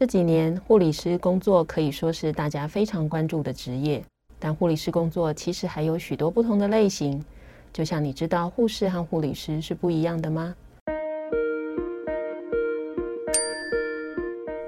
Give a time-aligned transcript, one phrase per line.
[0.00, 4.02] 这几年，护理师工作可以说是大家非常关注的职业。
[4.38, 7.22] 但护理师工作其实还有许多不同的类型，
[7.70, 10.54] 就像你知道护士和护理师是不一样的吗？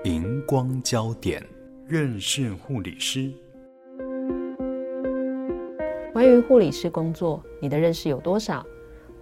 [0.04, 1.42] 荧光焦点，
[1.88, 3.32] 认识护理师。
[6.12, 8.62] 关于护理师工作，你的认识有多少？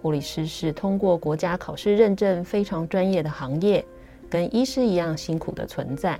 [0.01, 3.85] 护理师是通过国家考试认证非常专业的行业。
[4.31, 6.17] 跟医师一样辛苦的存在，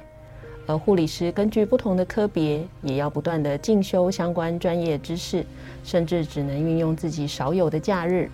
[0.68, 5.46] 而护理师根据不同的科别，也要不断的进修相关专业知识，
[5.82, 8.30] 甚至只能运用自己少有的假日。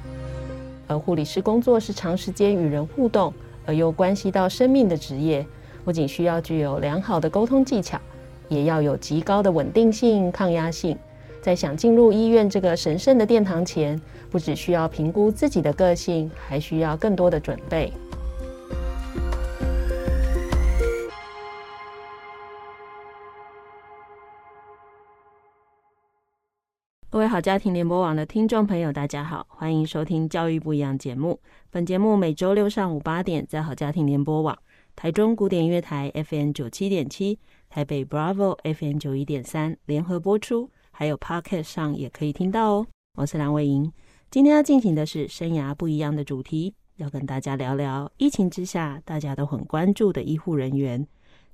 [0.88, 3.32] 而护理师工作是长时间与人互动，
[3.68, 5.46] 而又关系到生命的职业，
[5.86, 8.02] 不仅需要具有良好的沟通技巧，
[8.50, 10.98] 也要有极高的稳定性、抗压性。
[11.40, 17.94] 在想进入医院这个神圣的殿堂前，不只需要评估自己的个性，还需要更多的准备。
[27.18, 31.40] 各位好家庭联播网的听众朋友，大家好，欢迎收听《教育不一样》节目。
[31.72, 34.56] 本节目每周六上午八点在好家庭联播网、
[34.96, 37.40] 台中古典音乐台 FM 九七点七、
[37.72, 42.88] 台北 Bravo FM 九一点三联合播出，还有 Podcast 上也可以听到哦。
[43.16, 43.92] 我是梁伟莹，
[44.30, 51.08] 今天要进行的是生涯不一样的主题，要跟大家聊聊疫情之下大家都很关注的医护人员。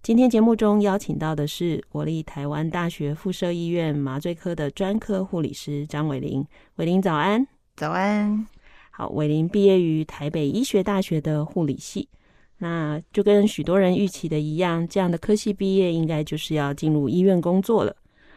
[0.04, 6.46] 今天节目中邀请到的是国立台湾大学附设医院麻醉科的专科护理师张伟玲。
[6.76, 7.48] 伟玲早安，
[7.78, 8.46] 早安。
[8.92, 12.10] 好，伟玲毕业于台北医学大学的护理系，
[12.58, 17.96] 那就跟许多人预期的一样，这样的科系毕业应该就是要进入医院工作了。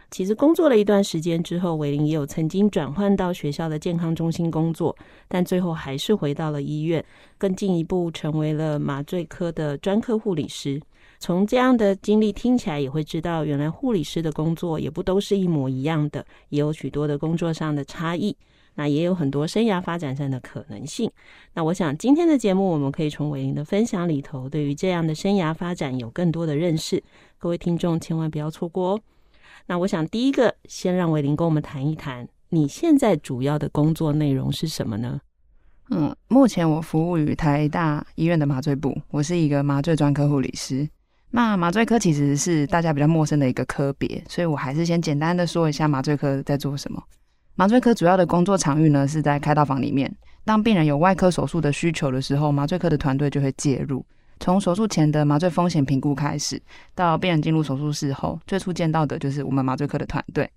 [0.09, 4.97] 其实工作了一段时间之后，伟玲也有曾经转换到学校的健康中心工作，
[5.27, 7.05] 但最后还是回到了医院，
[7.37, 10.81] 更进一步成为了麻醉科的专科护理师。
[11.19, 18.37] 从这样的经历听起来，也会知道原来护理师的工作也不都是一模一样的，也有许多的工作上的差异。
[18.79, 21.11] 那也有很多生涯发展上的可能性。
[21.55, 27.03] 那我想今天的节目，我们可以从玮伶的分享里头，对于这样的生涯发展有更多的认识。
[27.39, 29.01] 各位听众千万不要错过哦。
[29.65, 35.23] 那我想第一个，先让玮伶跟我们谈一谈，你现在主要的工作内容是什么呢？
[35.89, 40.87] 嗯，目前我服务于台大医院的麻醉部，我是一个麻醉专科护理师。
[41.37, 47.03] 那麻醉科其实是大家比较陌生的一个科别，所以我还是先简单的说一下麻醉科在做什么。
[47.57, 50.11] 麻醉科主要的工作场域呢，是在开刀房里面，
[50.47, 54.03] 当病人有外科手术的需求的时候，麻醉科的团队就会介入，
[54.41, 56.59] 从手术前的麻醉风险评估开始，
[56.95, 60.51] 到病人进入手术室后，最初见到的就是我们麻醉科的团队。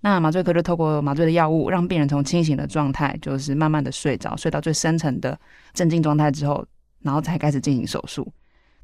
[0.00, 5.38] 那麻醉科就透过麻醉的药物，让病人从清醒的状态，就是慢慢的睡着，睡到最深层的
[5.74, 6.66] 镇静状态之后，
[7.02, 8.26] 然后才开始进行手术。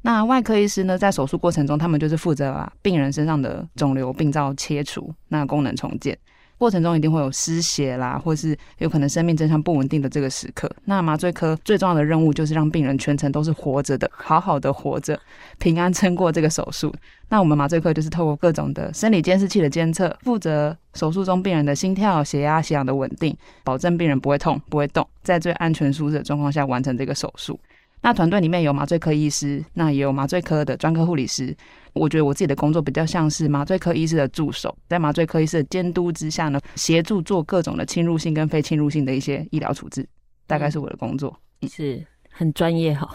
[0.02, 6.16] 那外科医师呢，在手术过程中，他们就是负责把病人身上的肿瘤病灶切除，那功能重建。
[6.56, 10.70] 过程中一定会有失血啦，或是有可能生命征象不稳定的这个时刻。
[10.84, 15.18] 那麻醉科最重要的任务就是让病人全程都是活着的，好好的活着，
[15.58, 16.94] 平安撑过这个手术。
[17.30, 23.34] 那我们麻醉科就是透过各种的生理监视器的监测，负责手术中病人的心跳、血压、血氧的稳定，
[23.64, 27.58] 保证病人不会痛、不会动，在最安全舒适的状况下完成这个手术。
[28.02, 31.54] 那团队里面有麻醉科医师，那也有麻醉科的专科护理师。
[31.92, 40.08] 我觉得我自己的工作比较像是麻醉科医师的助手，在麻醉科医师的监督之下呢，协助做各种的侵入性跟非侵入性的一些医疗处置，
[40.46, 41.36] 大概是我的工作。
[41.62, 42.06] 嗯、是
[42.40, 43.06] 很专业哈。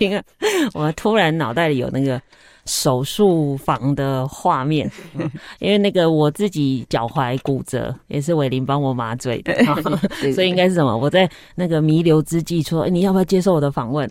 [0.72, 2.18] 我突然脑袋里有那个。
[2.66, 4.90] 手术房的画面，
[5.60, 9.54] 因为那个我自己脚踝骨折，也是伟林帮我麻醉的，
[10.32, 10.96] 所以应该是什么？
[10.96, 14.08] 我在那个弥留之际说，欸，你要不要接受我的访问？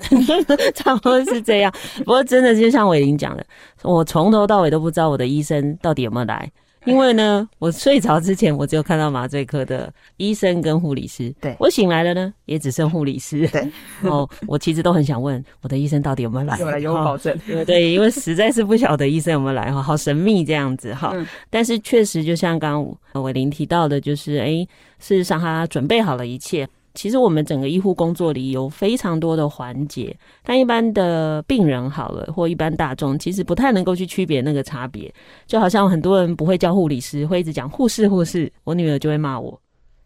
[0.75, 1.73] 差不多是这样。
[2.05, 3.43] 不过真的就像伟林讲的，
[3.81, 6.47] 我从头到尾都不知道我的医生到底有没有来。
[6.91, 11.33] 因为呢，我睡着之前，我只有看到麻醉科的医生跟护理师。
[11.39, 13.47] 对，我醒来了呢，也只剩护理师。
[13.47, 13.61] 对，
[14.01, 16.57] 然 后我其实都很想问，我的医生到底有没有来？
[16.59, 17.37] 有来有保证。
[17.47, 21.11] 对对，因为实在是不晓得医生有没有来哈，好神秘这样子哈。
[21.13, 21.25] 嗯。
[21.49, 24.67] 但是确实，就像刚刚玮伶提到的，就是哎，
[24.99, 26.67] 事实上他准备好了一切。
[26.93, 35.13] 其实我们整个医护工作里有非常多的环节，但一般的病人好了，或一般大众，其实不太能够去区别那个差别。
[35.47, 39.59] 就好像很多人不会叫护理师，会一直讲护士护士，我女儿就会骂我。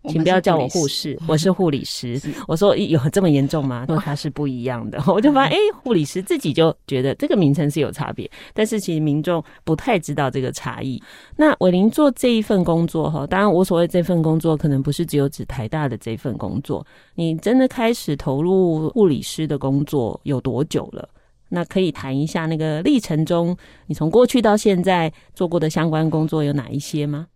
[0.05, 2.21] 请不要叫我护士，我是护理师。
[2.47, 3.85] 我说有这么严重吗？
[3.89, 11.01] 说他是不一样的， 我就发现，哎，护理师自己就觉得这个名称是有差别，但是其实民众不太知道这个差异。
[11.35, 16.85] 那伟林做这一份工作哈，当然我所谓这份工作，可能不是只有指台大的这份工作。
[17.15, 21.09] 你真的开始投入护理师的工作有多久了？
[21.49, 23.55] 那可以谈一下那个历程中，
[23.85, 27.27] 你从过去到现在做过的相关工作有哪一些吗？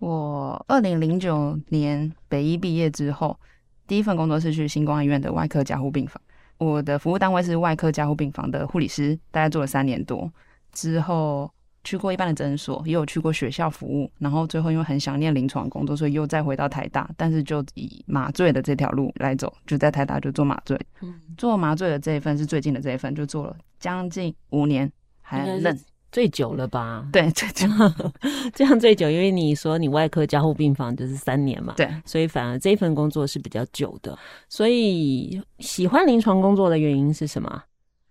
[0.00, 3.38] 我二零零九年北医毕业之后，
[3.86, 6.20] 第一份工作是去新光医院的外科加护病房。
[6.58, 10.30] 我的服务单位是外科加护病房的护理师，大概做了三年多。
[10.72, 11.50] 之后
[11.84, 14.10] 去过一般的诊所，也有去过学校服务。
[14.18, 20.78] 然后最后因为很想念临床工作，所以又再回到台大，但是就以麻醉的这条路来走，就在台大就做麻醉。
[21.02, 25.78] 嗯做麻醉的这一份是最近的这一份，就做了将近五年，还嫩。
[26.12, 27.06] 最久了吧？
[27.12, 27.66] 对，最久
[28.54, 34.18] 这样最久，因为你说你外科加护病房就是三年嘛，对，所以反而这份工作是比较久的。
[34.48, 37.62] 所以喜欢临床工作的原因是什么？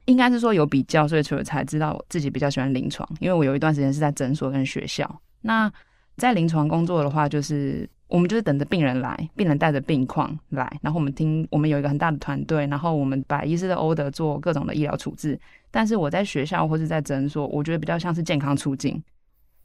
[0.05, 3.07] 应该是说有比较，所以我才知道我自己比较喜欢临床。
[3.19, 5.21] 因为我有一段时间是在诊所跟学校。
[5.41, 5.71] 那
[6.17, 7.89] 在临床工作的话，就是。
[8.09, 15.39] 我们就是等着病人来，病人带着病况来，然后我们听，我们有一个很大的团队，然后我们把医师的 order 做各种的医疗处置。
[15.69, 19.01] 但是我在学校或是在诊所，我觉得比较像是健康促进，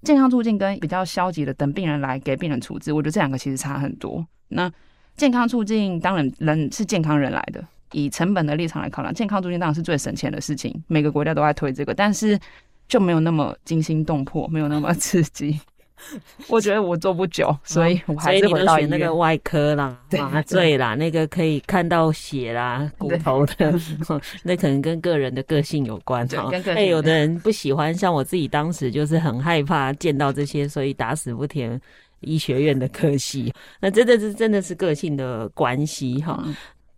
[0.03, 4.25] 健康促进跟比较消极的等病人来给病人处置，我觉得这两个其实差很多。
[4.49, 4.71] 那
[5.17, 12.39] 健康促进当然人是健康人来的，以成本的立场来考量，健康促进当然是最省钱的事情，每个国家都在推这个，但是
[12.87, 15.59] 就没有那么惊心动魄，没有那么刺激。
[16.49, 23.75] 我觉得我做不久，所以我还是回到那个外科啦、麻醉啦，那个可以看到血啦、骨头的，
[24.43, 26.51] 那可能跟个人的个性有关哈。
[26.75, 31.81] 哎，有的人不喜欢，像我自己当时就是很害怕见到这些，所以打死不填
[32.21, 33.53] 医学院的科系。
[33.81, 36.45] 那真的是真的是个性的关系哈。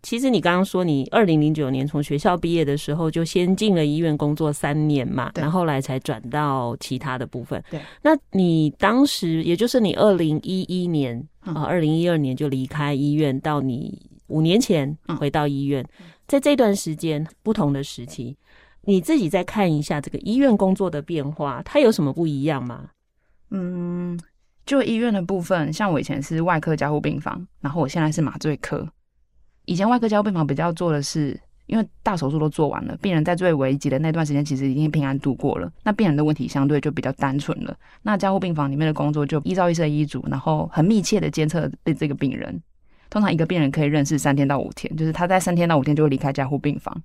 [0.07, 7.61] 其实你刚刚说你二零零九年从学校毕业的时候就先进了医院工作三年嘛，然后来才转到其他的部分。
[7.69, 15.85] 对，那你当时也就是你二零一一年啊，二零一二年就离开医院，到你五年前回到医院，
[16.25, 18.33] 在这段时间不同的时期，
[18.85, 22.91] 你自己再看一下这个医院工作的变化，它有什么不一样吗？
[23.51, 24.17] 嗯，
[24.65, 28.87] 就医院的部分，像我以前是外科加护病房，然后我现在是麻醉科。
[29.67, 37.75] 以前外科加护病房比较做的是，因为大手术都做完了，病人在最危急的那段时间其实已经平安度过了，那病人的问题相对就比较单纯了。
[38.01, 42.61] 那加护病房里面的工作就依照医生的医嘱，然后很密切的监测被这个病人。
[43.09, 46.95] 通常一个病人可以认识三天到五天，就是他在三天到五天就会离开加护病房。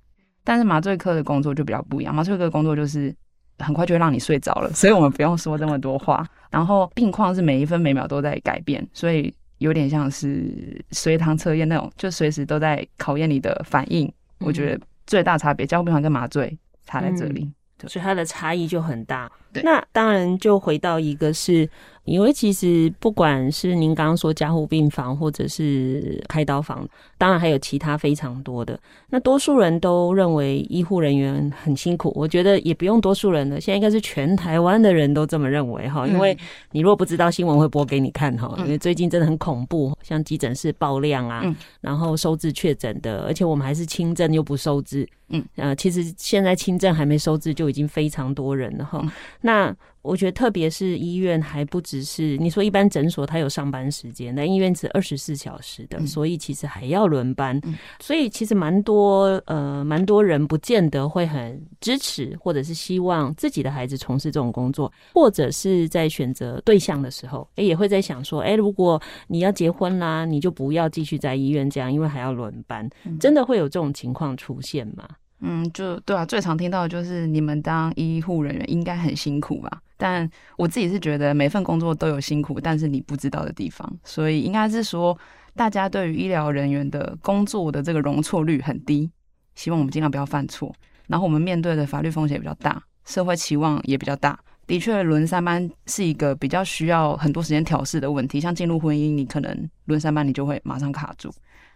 [0.45, 3.13] 但是麻醉科的工作就比较不一样，麻醉科的工作就是
[3.59, 6.25] 很快就会让你睡着了，所以我们不用说这么多话。
[6.49, 9.33] 然后病况是每一分每秒都在改变，所以。
[9.63, 14.11] 有点像是随堂测验那种，就随时都在考验你的反应。
[14.39, 17.49] 我觉得最大差别，加护病房跟麻醉差在这里，
[17.87, 19.31] 所以它的差异就很大。
[19.53, 21.69] 对，那当然就回到一个是。
[22.05, 26.85] 因为其实不管是您刚刚说加护病房，或者是开刀房，
[27.17, 28.77] 当然还有其他非常多的。
[29.09, 36.05] 那多数人都认为医护人员很辛苦，我觉得也不用多数人了，现在应该是全台湾的人都这么认为哈。
[36.05, 36.37] 因为
[36.71, 38.53] 你如果不知道，新闻会播给你看哈。
[38.57, 41.41] 因为最近真的很恐怖，像急诊室爆量啊，
[41.79, 45.07] 然后收治确诊的，而且我们还是轻症又不收治。
[45.29, 49.01] 嗯，呃，其实现在轻症还没收治就已经非常多人了哈。
[49.45, 57.59] 那我觉得，特别是医院还不只是你说一般诊所，它有上班时间，那医院是二十四小时的，所以其实还要轮班。
[57.99, 72.89] 所以其实蛮多呃，蛮多人不见得会很支持，或者是希望自己的孩子从事这种工作，或者是在选择对象的时候，哎，也会在想说，哎，如果你要结婚啦，你就不要继续在医院这样，因为还要轮班。
[73.19, 75.07] 真的会有这种情况出现吗？
[75.45, 79.81] 嗯，就对啊，最常听到的就是你们当医护人员应该很辛苦吧？
[79.97, 85.17] 但我自己是觉得每份工作都有辛苦，但是你不知道的地方，所以应该是说
[85.53, 89.11] 大家对于医疗人员的工作的这个容错率很低，
[89.53, 90.73] 希望我们尽量不要犯错。
[91.07, 94.39] 然后我们面对的法律风险也比较大，社会期望也比较大。
[94.65, 101.29] 的确，轮三班是一个比较需要很多时间调试的问题，像进入婚姻，你可能轮三班你就会马上卡住。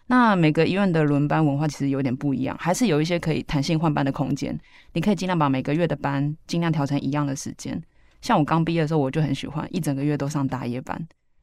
[0.07, 4.57] 那每个医院的轮班文化其实有点不一样，还是有一些可以弹性换班的空间。
[4.93, 7.81] 你可以尽量把每个月的班尽量调成一样的时间。
[8.21, 10.99] 像我刚毕业的时候，我就很喜欢一整个月都上大夜班，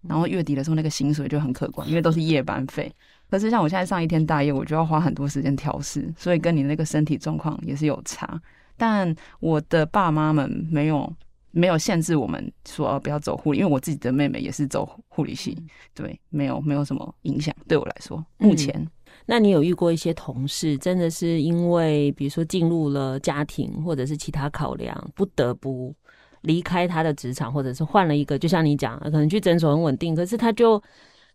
[0.08, 2.90] 然后月底的时候那个薪水就很可观，因为都是夜班费。
[3.30, 8.40] 可是像我现在上一天大夜，我就要花很多时间调试，所以跟你那个身体状况也是有差。
[8.76, 11.12] 但我的爸妈们没有
[11.56, 15.56] 没有限制我们说，呃，不要走护理，因为我自己的妹妹也是走护理系，
[15.94, 18.24] 对，没有没有什么影响对我来说。
[18.38, 18.90] 目前，嗯，
[19.26, 25.94] 那你有遇过一些同事，真的是因为比如说进入了家庭或者是其他考量，不得不
[26.40, 30.82] 离开他的职场，或者是换了一个，就像你讲，可能去诊所很稳定，可是他就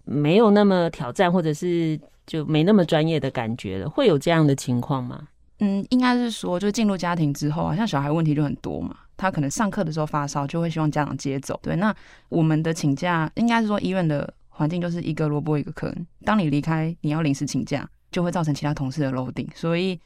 [0.03, 1.97] 没有那么挑战，或者是
[2.27, 5.29] 就没那么专业的感觉了，会有这样的情况吗？
[5.59, 8.95] 嗯，应该是说，就进入家庭之后啊，像小孩问题就很多嘛。
[9.17, 11.59] 他可能上课的时候发烧，就会希望家长接走。
[11.61, 11.93] 对，那
[12.29, 15.93] 我们的请假，应该是说医院的环境就是一个萝卜一个坑。
[16.23, 19.49] 当你离开，你要临时请假，就会造成其他同事的 loading。
[19.53, 19.99] 所以，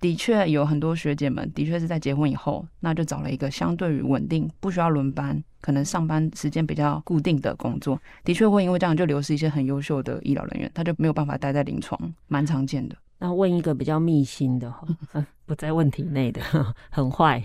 [0.00, 7.96] 的确有很多学姐们，的确是在结婚以后，那就找了一个相对于稳定、不需要轮班、可能上班时间比较固定的工作。
[8.24, 12.96] 的确会因为这样就流失一些很优秀的医疗人员，他就没有办法待在临床，蛮常见的。
[13.20, 14.84] 那问一个比较密心的哈，
[15.46, 16.40] 不在问题内的，
[16.90, 17.40] 很坏，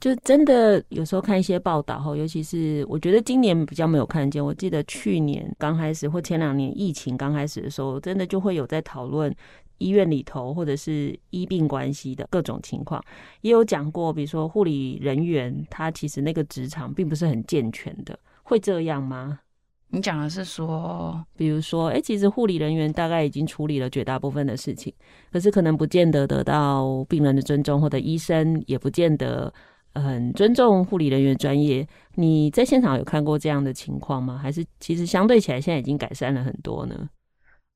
[0.00, 4.44] 就真的有时候看一些报道哈，尤其是我觉得今年比较没有看见。
[4.44, 9.34] 我记得去年刚开始或前两年疫情刚开始的时候，真的就会有在讨论
[9.78, 13.02] 医院里头或者是医病关系的各种情况，
[13.42, 19.40] 也有讲过，比如说护理人员他其实那个职场并不是很健全的，会这样吗？
[19.88, 24.92] 你讲的是说，比如说，哎、欸，其实护理人员大概已经处理了绝大部分的事情，
[25.32, 29.52] 可是可能不见得得到病人的尊重，或者医生也不见得
[29.94, 31.86] 很尊重护理人员专业。
[32.16, 34.36] 你在现场有看过这样的情况吗？
[34.36, 37.08] 还是其实相对起来，现在已经改善了很多呢？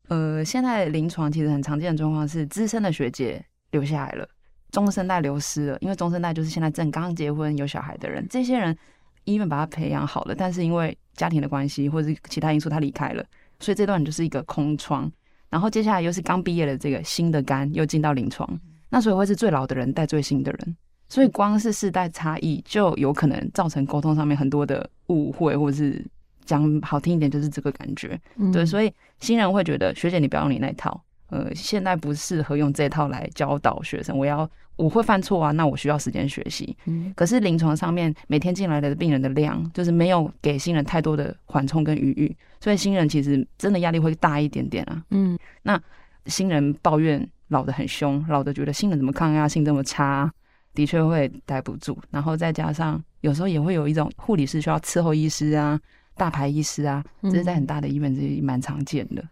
[0.08, 4.28] 呃，现在临床其实很常见的状况是，资深的学姐留下来了，
[4.72, 8.76] 中生代流失了，因为中生代就是现在正刚结婚有小孩的人，这些人
[9.24, 13.24] 医院把他培养好了，但是因为家庭的关系或者是其他因素，他离开了，
[13.58, 15.10] 所以这段就是一个空窗。
[15.48, 18.48] 然后接下来又是刚毕业的这个新的肝又进到临床，
[18.88, 20.76] 那所以会是最老的人带最新的人，
[21.08, 26.04] 所以光是世代差异就有可能造成沟通上面很多的误会，或者是
[26.44, 28.18] 讲好听一点就是这个感觉。
[28.52, 34.48] 对，所以新人会觉得学姐你不要用你那套，呃，现在不适合用这套来教导学生，我要。
[34.80, 36.74] 我会犯错啊，那我需要时间学习。
[36.86, 45.04] 嗯，可是临床上面每天进来的病人的量，就是没有给新人太多的缓冲跟余裕，所以新人其实真的压力会大一点点啊。
[45.10, 45.78] 嗯，那
[46.24, 50.32] 新人抱怨老的很凶，老的觉得新人怎么抗压性这么差，
[50.72, 51.98] 的确会待不住。
[52.10, 55.78] 然后再加上有时候也会有一种护理师需要伺候医师啊、
[56.16, 59.22] 大牌医师啊，这是在很大的医院这里蛮常见的。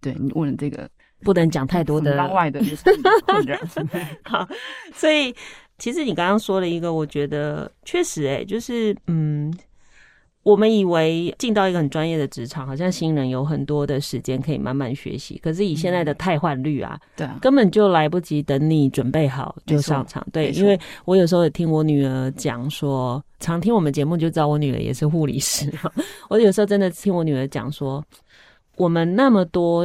[0.00, 0.90] 对，你问了这个。
[1.22, 2.60] 不能讲太多的外的
[3.26, 3.58] 困扰。
[4.24, 4.48] 好，
[4.94, 5.34] 所以
[5.78, 9.52] 其实你刚刚说了一个，我觉得确实、欸，哎，就是嗯，
[10.42, 15.38] 我们以为进到一个很专业的职场，好像新人有很多的时间可以慢慢学习。
[15.42, 20.26] 可是以现在的汰换率啊，对、嗯，根本就来不及等你准备好就上场。
[20.32, 25.72] 对，因为我有时候也听我女儿讲说，常听我们节目就知道我女儿也是护理师。
[26.28, 28.04] 我有时候真的听我女儿讲说，
[28.76, 29.84] 我们那么多。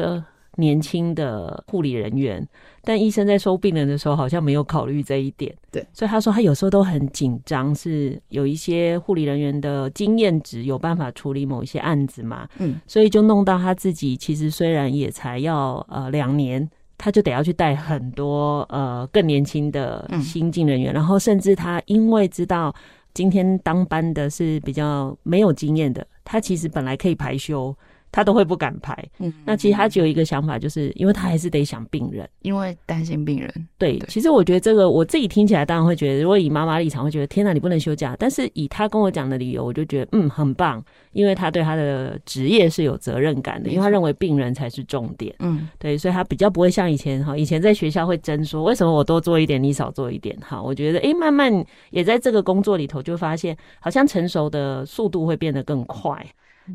[0.57, 2.47] 年轻的护理人员，
[2.83, 5.53] 但医生在收病人的时候好像没有考虑这一点。
[5.71, 12.47] 对，所以他说他有时候都很紧张，是有一些护理人员的经验值有办法处理某一些案子嘛？
[12.59, 22.73] 嗯，所以就弄到他自己其实虽然也才要呃两年，他就得要去带很多呃更年轻的新进人员，嗯，然后甚至他因为知道
[23.13, 27.75] 今天当班的是比较没有经验的，他其实本来可以排休。
[28.13, 33.51] 他都会不敢拍，嗯，那其实他只有一个想法，就是因为他还是得想病人，因为担心病人。
[33.79, 38.15] 对，对，其实我觉得这个我自己听起来当然会觉得，如果以妈妈立场会觉得，天哪，你不能休假。
[38.19, 45.33] 但是以他跟我讲的理由，我就觉得嗯，很棒，因为他对他的职业是有责任感的，因为他认为病人才是重点。
[45.39, 50.37] 嗯，对，所以他比较不会像以前哈，以前在学校会争说，为什么我多做一点，你少做一点。
[50.39, 51.51] 哈，我觉得哎，慢慢
[51.89, 56.23] 也在这个工作里头就发现，好像成熟的速度会变得更快。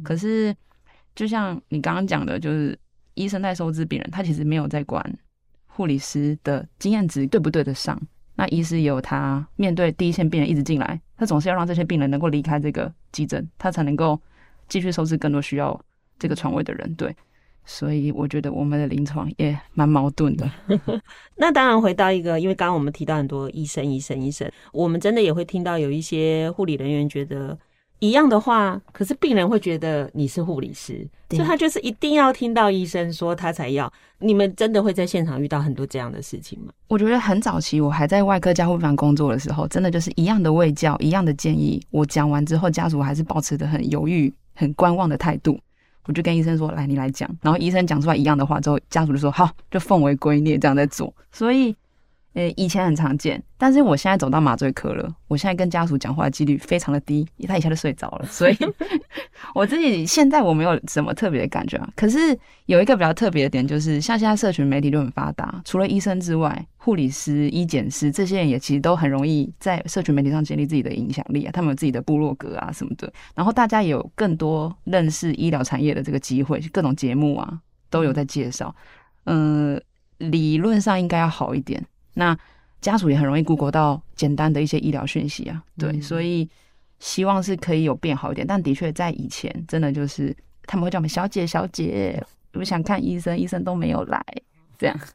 [0.03, 0.53] 可是。
[1.19, 2.79] 就像你刚刚讲的，就是
[3.15, 5.05] 医生在收治病人，他其实没有在管
[5.67, 8.01] 护理师的经验值对不对得上。
[8.37, 14.17] 那医师也有他面对第一线病人一直进来，他总是要让这些病人能够离开这个急诊，他才能够
[14.69, 15.77] 继续收治更多需要
[16.21, 16.95] 这个床位的人。
[16.95, 17.13] 对，
[17.65, 20.49] 所以我觉得我们的临床也蛮矛盾的。
[21.35, 27.59] 那当然，回到一个，因为刚刚我们提到很多医生、医生、医生，我们真的也会听到有一些护理人员觉得。
[28.01, 33.93] 一样的话，可是病人会觉得你是护理师，所以他就是一定要听到医生说他才要。
[34.21, 36.73] 你们真的会在现场遇到很多这样的事情吗？
[36.89, 41.81] 我觉得很早期我还在外科加护病房工作的时候，真的就是一样的喂教，一样的建议。
[41.91, 45.59] 我讲完之后，家属还是保持的很犹豫、很观望的态度。
[46.05, 51.75] 我就跟医生说：“来，你来讲。”然后医生讲出来一样的话之后，家属就说：“好，就奉为圭臬，这样在做。”所以。
[52.35, 58.57] 呃，以前很常见，但是我现在走到麻醉科了，我现在跟家属讲话的几率非常的低，他一下就睡着了， 所以
[59.55, 61.91] 我自己现在我没有什么特别的感觉啊。
[61.97, 77.59] 可是有一个比较特别的点，就是像现在社群媒体都很发达，除了医生之外，护理师、医检师这些人也其实都很容易在社群媒体上建立自己的影响力啊，他们有自己的部落格啊什么的，然后大家也有更多认识医疗产业的这个机会，各种节目啊
[77.91, 78.73] 都有在介绍。
[79.25, 81.85] 嗯、呃，理论上应该要好一点。
[82.19, 82.37] 那
[82.81, 86.49] 家属也很容易 Google 到简单的一些医疗讯息啊，对，嗯、所以
[86.99, 88.45] 希望是可以有变好一点。
[88.45, 92.21] 但的确在以前，真的就是他们会叫我们小姐小姐，
[92.55, 94.21] 我想看医生，医生都没有来，
[94.77, 94.99] 这样。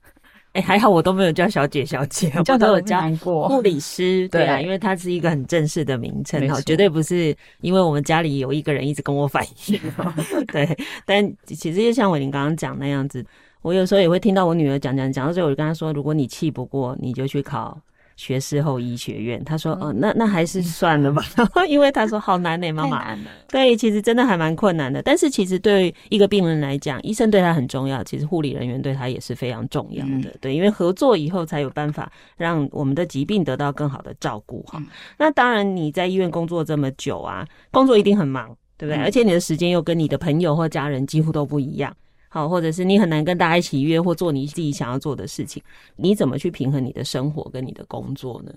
[0.53, 9.79] 哎、欸，还好我都没有叫小姐小姐， 我都有叫护理师，对啊，因为它是一个很正式的名称哈，绝对不是因为我们家里有一个人一直跟我反映，
[10.53, 10.77] 对。
[11.05, 13.25] 但其实就像我您刚刚讲那样子。
[13.63, 17.79] 我有时候也会听到我女儿讲讲讲到最后，我就跟她说：“如果你气不过，你就去考
[18.17, 21.23] 学士后医学院。”她说：“哦、呃，那那还是算了吧。
[21.67, 23.17] ”因为她说好难呢、欸，妈妈。
[23.47, 25.01] 对，其实真的还蛮困难的。
[25.01, 30.11] 但是其实对一个病人来讲，医生对他很重要，其实护理人员对他也是非常重要的。
[30.11, 34.77] 嗯、对，因为合作以后才有办法让我们的疾病得到更好的照顾哈。
[34.77, 39.01] 嗯、那当然你在医院工作这么久啊，工作一定很忙，对不对？
[39.01, 41.95] 嗯、而且你的时间又跟你的朋友或家人几乎都不一样。
[42.33, 45.61] 好，或者是你很难跟大家一起约或做你自己想要做的事情，
[45.97, 48.51] 你怎么去平衡你的生活跟你的工作呢？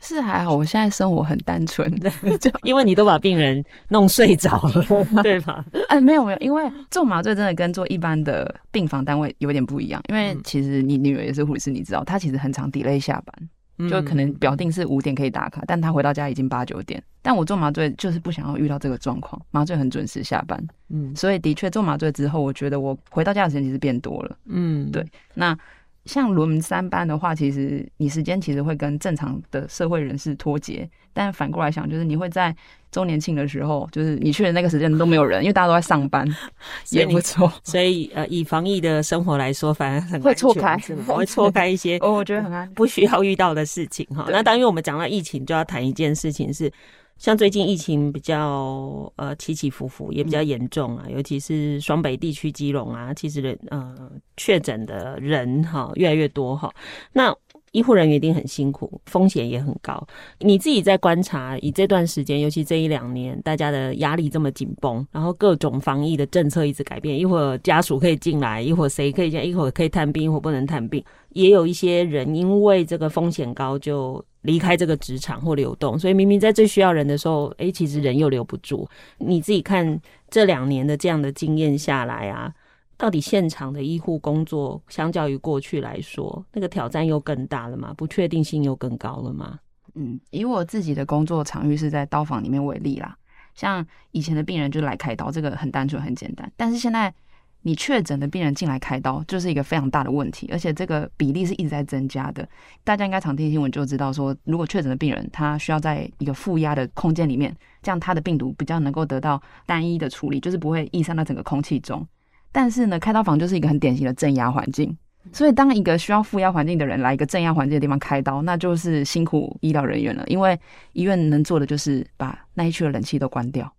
[0.00, 4.82] 是还好，我现在生活很单纯的， 就因为你都把病人弄睡着了，
[5.22, 5.62] 对吧？
[5.90, 13.48] 哎，没有没有，因为做麻醉真的跟做一般的病房单位有点不一样，因为其实你女儿也是护士，你知道，她其实很常 delay 下班。
[13.88, 17.02] 就可能表定是五点可以打卡，但他回到家已经八九点。
[17.20, 20.60] 但我做麻醉就是不想要遇到这个状况，麻醉很准时下班。
[20.88, 24.36] 嗯，所以的确做麻醉之后，我觉得我回到家的时间其实变多了。
[24.46, 25.06] 嗯，对。
[25.34, 25.56] 那
[26.04, 30.88] 像轮三班的话，其实你时间其实会跟正常的社会人士脱节。
[31.14, 32.54] 但反过来想，就是你会在
[32.90, 36.26] 周年庆的时候，就是你去的那个时间都没有人，因为大家都在上班，
[36.90, 37.52] 也不错。
[37.62, 41.98] 所以呃，以防疫的生活来说，反而很会错开，会错开一些。
[41.98, 44.26] 哦，我觉得很安，不需要遇到的事情哈。
[44.30, 46.72] 那当然，我们讲到疫情，就要谈一件事情是，
[47.18, 56.72] 像最近疫情比较呃起起伏伏，也比较严重啊，尤其是双北地区基隆啊，其实人呃确诊的人哈越来越多哈。
[57.12, 57.34] 那
[57.70, 60.06] 医护人员一定很辛苦，风险也很高。
[60.40, 71.02] 你自己在观察，以这段时间，尤其这一两年，大家的压力这么紧绷，然后各种防疫的政策一直改变，一会儿家属可以进来，一会儿谁可以进，一会儿可以探病，一会儿不能探病。
[71.30, 75.98] 也有一些人因为这个风险高，就离开这个职场或流动。
[75.98, 78.88] 所以明明在最需要人的时候，诶，其实人又留不住。
[79.18, 80.00] 你自己看
[80.30, 82.54] 这两年的这样的经验下来啊。
[82.98, 87.92] 到底现场的医护工作，相较于过去来说，那个挑战又更大了吗？
[87.96, 89.58] 不确定性又更高了吗？
[89.96, 93.16] 嗯，以我自己的工作场域是在刀房里面为例啦，
[93.54, 96.48] 像以前的病人就来开刀，这个很单纯很简单。
[96.56, 97.12] 但是现在
[97.62, 102.46] 你确诊的病人进来开刀，就是一个非常大的问题，而且这个比例是一直在增加的。
[102.84, 112.06] 大家应该常听新闻就知道说，如果确诊的病人他需要在一个负压的空间里面，这样他的病毒比较能够得到单一的处理，就是不会溢散到整个空气中。
[112.50, 114.94] 但是呢，开刀房就是一个很典型的镇压环境，
[115.32, 120.24] 所以当一个需要负压环境的人来一个镇压环境的地方开刀，那就是辛苦医疗人员了。
[120.26, 120.58] 因为
[120.92, 123.72] 医院能做的就是把那一区的冷气都关掉，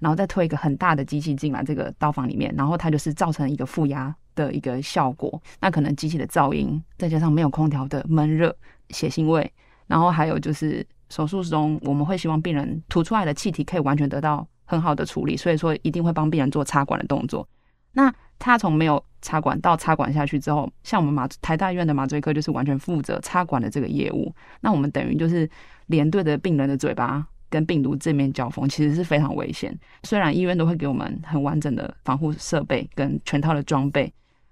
[0.00, 5.40] 然后再推一个很大的机器进来这个刀房里面，然后它就是造成一个负压的一个效果。
[5.60, 8.54] 那可能机器的噪音，再加上没有空调的闷热、
[8.88, 9.48] 血腥味，
[9.86, 17.46] 然后还有就是手术中我们会希望病人吐出来的气体可以完全得到很好的处理，所以说一定会帮病人做插管的动作。
[17.92, 24.32] 那他从没有插管到插管下去之后，像我们麻台大医院的麻醉科就是完全负责插管的这个业务。
[24.60, 25.50] 那我们等于就是
[25.86, 29.78] 连对着病人的嘴巴跟病毒正面交锋，其实是非常危险。
[30.04, 34.10] 虽然医院都会给我们很完整的防护设备跟全套的装备，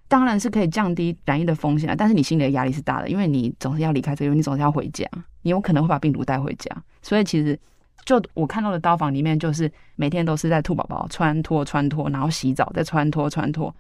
[0.09, 5.09] 当然是可以降低染疫的风险啊，但是你心里的压力是大的，因为你总是要离开这个，你总是要回家，
[5.43, 6.71] 你有可能会把病毒带回家。
[7.01, 7.59] 所以其实。
[8.05, 13.75] 就我看到的刀房里面，就是每天都是在兔宝宝穿脱穿脱，然后洗澡再穿脱穿脱，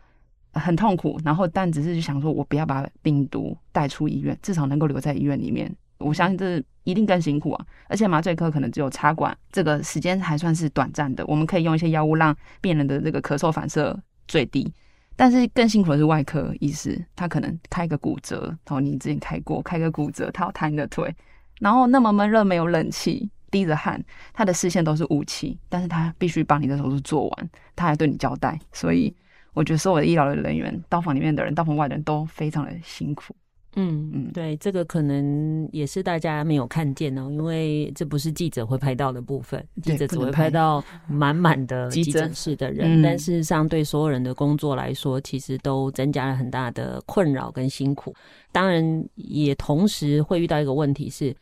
[0.52, 1.18] 很痛苦。
[1.24, 5.74] 然后但只是想说，我不要把病毒带出医院，至少能够留在医院里面。
[5.98, 7.66] 我相信这一定更辛苦啊！
[7.88, 14.72] 而且麻醉科可能只有插管，这个时间还算是短暂的，我们可以用一些药物让病人的这个咳嗽反射最低。
[15.16, 21.14] 但是更辛苦的是外科医师，他可能开个骨折，然后你之前开过，开个骨折，他要抬你的腿，
[21.60, 23.30] 然后那么闷热，没有冷气。
[23.50, 23.98] 滴着汗，
[24.34, 28.60] 他的视线都是雾气，但是他必须把你的手术做完，他还对你交代。
[28.74, 29.10] 所以
[29.54, 33.34] 我觉得所有的医疗的人员、刀房里面的人、刀房外的人都非常的辛苦。
[33.76, 48.12] 嗯嗯，对，这个可能也是大家没有看见哦，因为这不是记者会拍到的部分，记者只会拍到满满的急诊室的人，但事实上对所有人的工作来说，其实都增加了很大的困扰跟辛苦。
[48.50, 51.36] 当然，也同时会遇到一个问题是，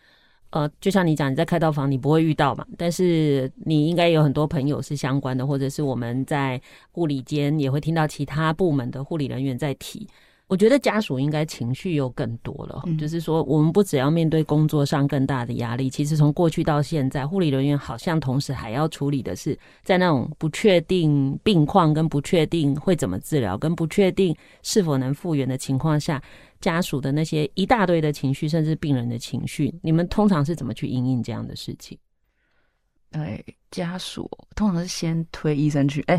[0.50, 6.60] 呃，就像你讲，你在开刀房你不会遇到嘛，但是你应该有很多朋友是相关的，或者是我们在
[6.90, 10.06] 护理间也会听到其他部门的护理人员在提。
[10.48, 24.32] 我觉得家属应该情绪又更多了，嗯，就是说，我们不只要面对工作上更大的压力，其实从过去到现在，护理人员好像同时还要处理的是，在那种不确定病况、跟不确定会怎么治疗、跟不确定
[24.62, 26.22] 是否能复原的情况下，
[26.60, 31.98] 家属的那些一大堆的情绪，甚至病人的情绪，你们通常是怎么去应应这样的事情？
[33.16, 36.18] 对，家属通常是先推医生去，哎，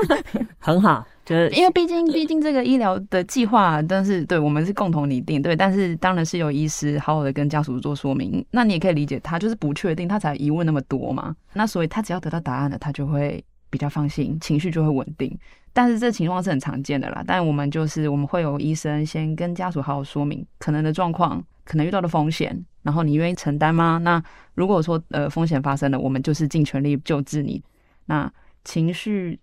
[0.58, 8.44] 很好，就是因为毕竟毕竟这个医疗的计划，但是对我们是共同拟定，对，但是当然是由医师好好的跟家属做说明。
[8.50, 11.36] 那你也可以理解，他就是不确定，他才疑问那么多嘛。
[11.52, 15.38] 那所以他只要得到答案了，他就会比较放心，情绪就会稳定。
[15.72, 17.22] 但是这情况是很常见的啦。
[17.26, 22.66] 但我们就是我们会有医生先跟家属好好说明可能的状况，可能遇到的风险。
[22.82, 23.98] 然后你愿意承担吗？
[23.98, 24.20] 那
[24.54, 27.62] 如果说呃风险发生了，我们就是尽全力救治你。
[28.06, 28.28] 那
[28.64, 29.38] 情绪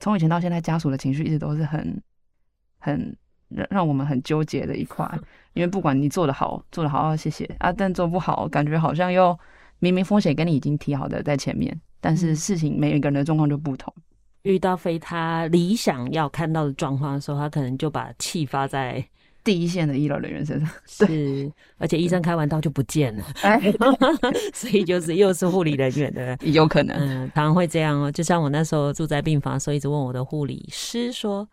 [0.00, 2.02] 从以前到现在，家属的情绪一直都是很
[2.78, 3.16] 很
[3.48, 5.08] 让让我们很纠结的一块。
[5.54, 9.38] 因为不管你做的好，做得好，谢谢啊，但做不好，感觉好像又
[9.78, 13.94] 明明风险跟你已经提好的在前面，但是事情每一个人的状况就不同。
[14.42, 19.06] 遇到非他理想要看到的状况的时候，他可能就把气发在。
[19.42, 23.60] 第一线的医疗人员身上 是，而且医生开完刀就不见了，哎，
[24.52, 28.12] 所以就是又是护理人员的，有可能，嗯，常常会这样哦。
[28.12, 31.48] 就像我那时候住在病房所以，一直问我的护理师说：“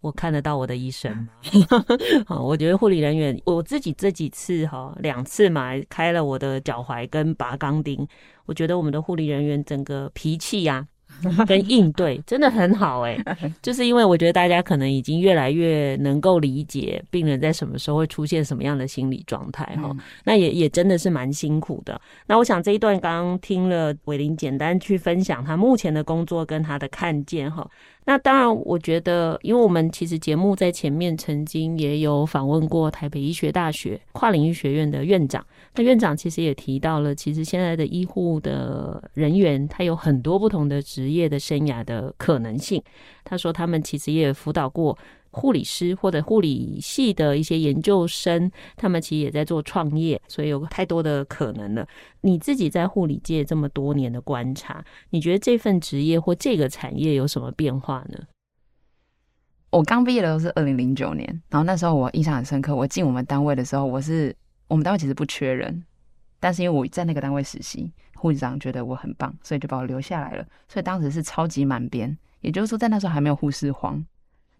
[0.00, 1.28] 我看得到我的医生吗？”
[2.26, 8.06] 好，我觉得护理人员，我自己这几次哈，两次嘛，开了我的脚踝跟拔钢钉，
[8.46, 10.93] 我觉得我们的护理人员整个脾气呀、啊。
[11.46, 22.00] 跟应对真的很好哎、欸， 就是因为我觉得大家可能已经越来越能够理解病人在什么时候会出现什么样的心理状态哈，那也也真的是蛮辛苦的。
[22.26, 27.68] 那我想这一段刚刚听了伟玲简单去分享他目前的工作跟他的看见哈。
[28.06, 42.82] 那当然，我觉得，因为我们其实节目在前面曾经也有访问过台北医学大学跨领域学院的院长，那院长其实也提到了，其实现在的医护的人员他有很多不同的职业的生涯的可能性。
[43.24, 44.96] 他说他们其实也辅导过。
[45.34, 51.86] 护理师或者护理系的一些研究生，他们其实也在做创业，所以有太多的可能了。
[52.20, 58.18] 你自己在护理界这么多年的观察，你觉得这份职业或这个产业有什么变化呢？
[59.70, 62.76] 我刚毕业的时候是二零零九年，然后那时候我印象很深刻。
[62.76, 64.34] 我进我们单位的时候，我是
[64.68, 65.84] 我们单位其实不缺人，
[66.38, 70.46] 但是因为我在那个单位实习，护士长觉得我很棒，所以就把我留下来了。
[70.68, 74.04] 所以当时是超级满编，也就是说在那时候还没有护士荒。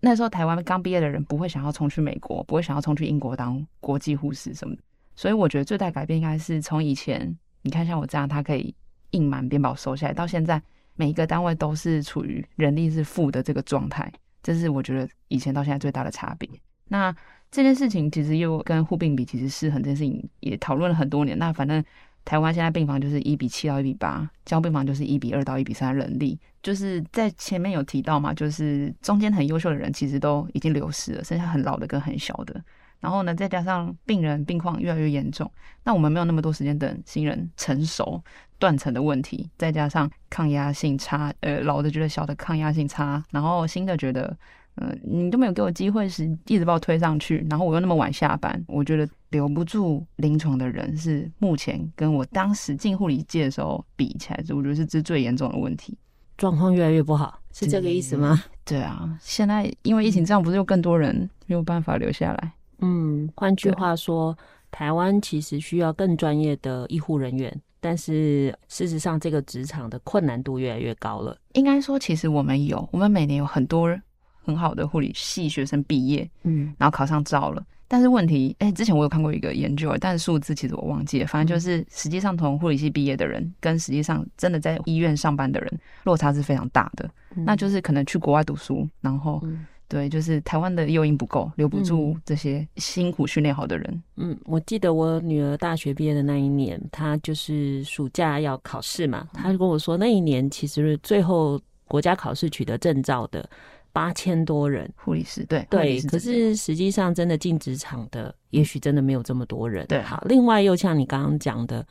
[0.05, 4.83] 那时候台湾刚毕业的人不会想要冲去美国，不会想要冲去英国当国际护士什么的，
[5.17, 8.75] 所以我觉得最大改变应该是从以前，你看像我这样，他可以
[9.13, 10.61] 硬满编把我收下来，到现在
[10.95, 14.13] 每一个单位都是处于人力是负的这个状态，
[14.43, 16.47] 这是我觉得以前到现在最大的差别。
[16.89, 17.11] 那
[17.51, 21.39] 这件事情其实又跟护病比，其实是很这件事情也讨论了很多年。
[21.39, 21.83] 那反正。
[22.25, 32.63] 台湾现在病房就是一比七到一比八，交病房就是一比二到一比三人力，就是在前面有提到嘛，就是中间很优秀的人其实都已经流失了，剩下很老的跟很小的。
[33.01, 35.51] 然后呢，再加上病人病况越来越严重，
[35.83, 38.23] 那我们没有那么多时间等新人成熟，
[38.59, 44.37] 断层的问题，再加上抗压性差，呃，老的觉得小的抗压性差，然后新的觉得。
[44.77, 55.97] 嗯、呃，你都没有给我机会时，一直把我推上去，然后我又那么晚下班，我觉得留不住临床的人是目前跟我当时进护理界的时候比起来，我觉得是这最严重的问题，
[56.37, 58.43] 状况越来越不好，是这个意思吗？
[58.65, 62.53] 对啊，现在因为疫情这样，不是有更多人没有办法留下来？
[62.81, 64.37] 嗯，换句话说，
[64.71, 71.37] 台湾其实需要更专业的医护人员，但是事实上，这个职场的困难度越来越高了。
[71.53, 74.03] 应该说，其实我们有，我们每年有很多人。
[74.45, 77.65] 很好的护理系学生毕业，嗯，然后考上照了。
[77.87, 81.27] 但是问题，哎、欸，之前我有看过一个研究，但是数字其实我忘记了。
[81.27, 87.09] 反正就是，实际上从护理系毕业的人，跟实际上真的在医院上班的人，落差是非常大的。
[87.37, 89.51] 嗯、那就是可能去国外读书，然后，对
[89.87, 94.03] 对，就是台湾的诱因不够，留不住这些辛苦训练好的人。
[94.17, 103.49] 嗯，我记得我女儿大学毕业的那一年，她就是暑假要考试嘛，她就跟我说，那一年其实最后国家考试取得证照的
[103.95, 109.87] 八千多人护理师，对对，可是实际上真的进职场的，也许真的没有这么多人。
[109.87, 111.87] 对，好，另外又像你刚刚讲的，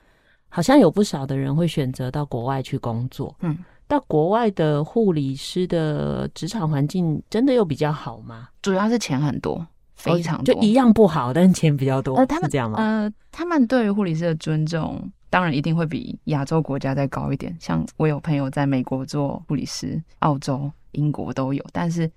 [0.50, 3.34] 好像有不少的人会选择到国外去工作。
[3.40, 3.58] 嗯。
[3.86, 8.50] 到国外的护理师的职场环境真的又比较好吗？
[8.62, 12.16] 主要是钱很多，非常多，就一样不好，但是钱比较多。
[12.16, 12.78] 呃，他们是这样吗？
[12.80, 17.56] 呃，他们对于护理师的尊重，当然一定会比亚洲国家再高一点。
[17.60, 22.10] 像我有朋友在美国做护理师，澳洲、英国都有，但是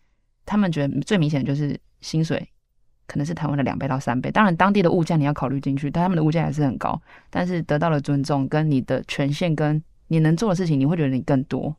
[0.47, 2.49] 他们觉得最明显的就是薪水
[3.07, 4.31] 可能是台湾的两倍到三倍。
[4.31, 7.01] 当然，当地的物价你要考虑进去，但他们的物价还是很高。
[7.31, 11.75] 但是得到了尊重，跟你的权限跟你能做的事情，你会觉得你更多。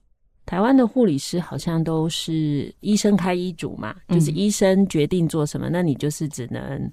[0.46, 6.90] 台湾的护理师好像都是医生开医嘱嘛，嗯、就是医生决定做什么，那你就是只能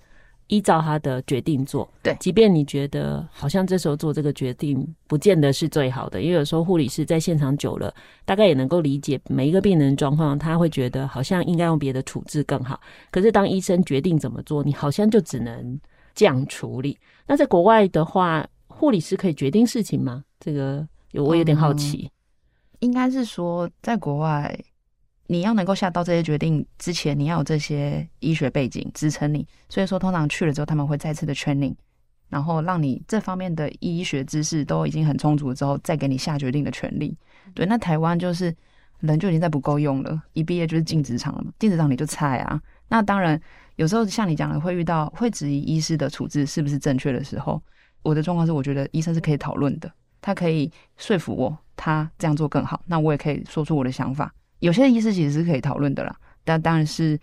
[0.48, 1.88] 依照他的决定做。
[2.02, 12.80] 对，即便你觉得好像这时候做这个决定不见得是最好的，因为有时候护理师在现场久了，大概也能够理解每一个病人状况，他会觉得好像应该用别的处置更好。
[13.10, 15.80] 可是当医生决定怎么做，你好像就只能
[16.14, 16.98] 这样处理。
[17.26, 20.24] 那在国外的话，护理师可以决定事情吗？
[20.40, 22.04] 这个有我有点好奇。
[22.04, 22.10] 嗯
[22.80, 24.54] 应该是说，在国外，
[25.26, 29.46] 你要能够下到这些决定之前，你要有这些医学背景支撑你。
[29.68, 31.74] 所以说，通常去了之后，他们会再次的 training，
[32.28, 37.16] 然后让你这方面的医学知识都已经很充足之后，再给你下决定的权利。
[37.54, 38.54] 对，那台湾就是
[39.00, 42.60] 人就已经在不够用了，一毕业就是进职场了嘛，进职场你就菜啊。
[42.88, 43.40] 那当然，
[43.76, 47.62] 有时候像你讲的，会遇到会质疑医师的处置是不是正确的时候，
[48.02, 49.90] 我的状况是，我觉得医生是可以讨论的。
[50.20, 54.32] 他可以说服我，他这样做更好，那我也可以说出我的想法。
[54.64, 57.20] 有些医师其实是可以讨论的啦，但当然是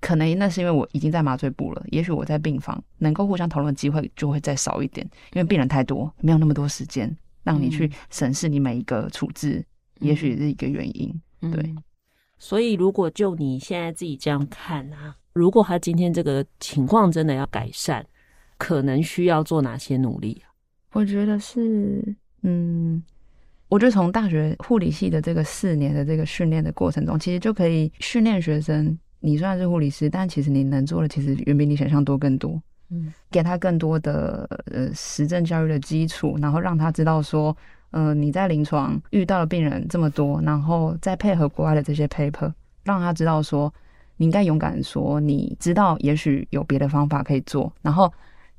[0.00, 9.62] 可能那是因为我已经在麻醉部了，也许我在病房能够互相讨论的机会就会再少一点，因为病人太多，没有那么多时间让你去审视你每一个处置，
[10.00, 11.14] 嗯、也许是一个原因。
[11.52, 11.76] 对、嗯，
[12.38, 18.02] 所以如果就你现在自己这样看啊，如果他今天这个情况真的要改善，
[18.56, 20.42] 可能需要做哪些努力？
[20.92, 22.16] 我觉得是。
[22.42, 23.02] 嗯，
[23.68, 28.98] 我觉得从大学护理系的这个四年的这个训练的过程中，其实就可以训练学生。
[29.20, 32.60] 你虽然是护理师，但其实你能做的其实远比你想象多更多。
[32.90, 37.54] 嗯，给他更多的呃实证教育的基础，然后让他知道说，
[37.90, 42.50] 呃，你在临床遇到的病人这么多，然后再配合国外的这些 paper，
[42.84, 43.70] 让他知道说，
[44.16, 48.10] 你应该勇敢说，你知道也许有别的方法可以做，然后。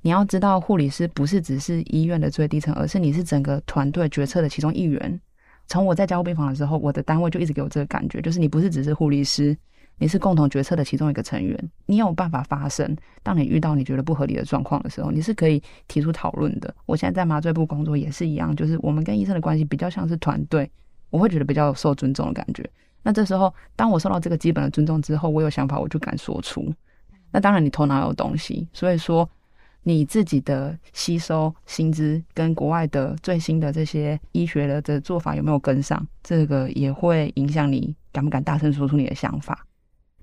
[0.01, 5.19] 你要知道，护理师不是只是医院的最低层，而是你是整个团队决策的其中一员。
[5.67, 9.55] 从我在加护病房的时候，我的单位就一直给我这个感觉，就是你不是只是护理师，
[9.97, 11.69] 你是共同决策的其中一个成员。
[11.85, 16.73] 你有办法发声，当你遇到你觉得不合理的状况的时候，你是可以提出讨论的。
[16.85, 20.71] 我现在在麻醉部工作也是一样，就是我们跟医生的关系比较像是团队，
[21.09, 22.67] 我会觉得比较受尊重的感觉。
[23.03, 26.73] 那这时候，当我受到这个基本的尊重之后，我有想法我就敢说出。
[27.31, 29.29] 那当然，你头脑有东西，所以说。
[29.83, 36.05] 你自己的吸收薪资跟国外的最新的这些医学的的做法有没有跟上？
[36.21, 39.65] 这个也会影响你敢不敢大声说出你的想法，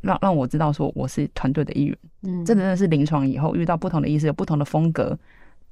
[0.01, 1.99] 让让我知道说我是团队的一员。
[2.23, 5.19] 嗯，这真的是临床以后遇到不同的医师，有不同的风格，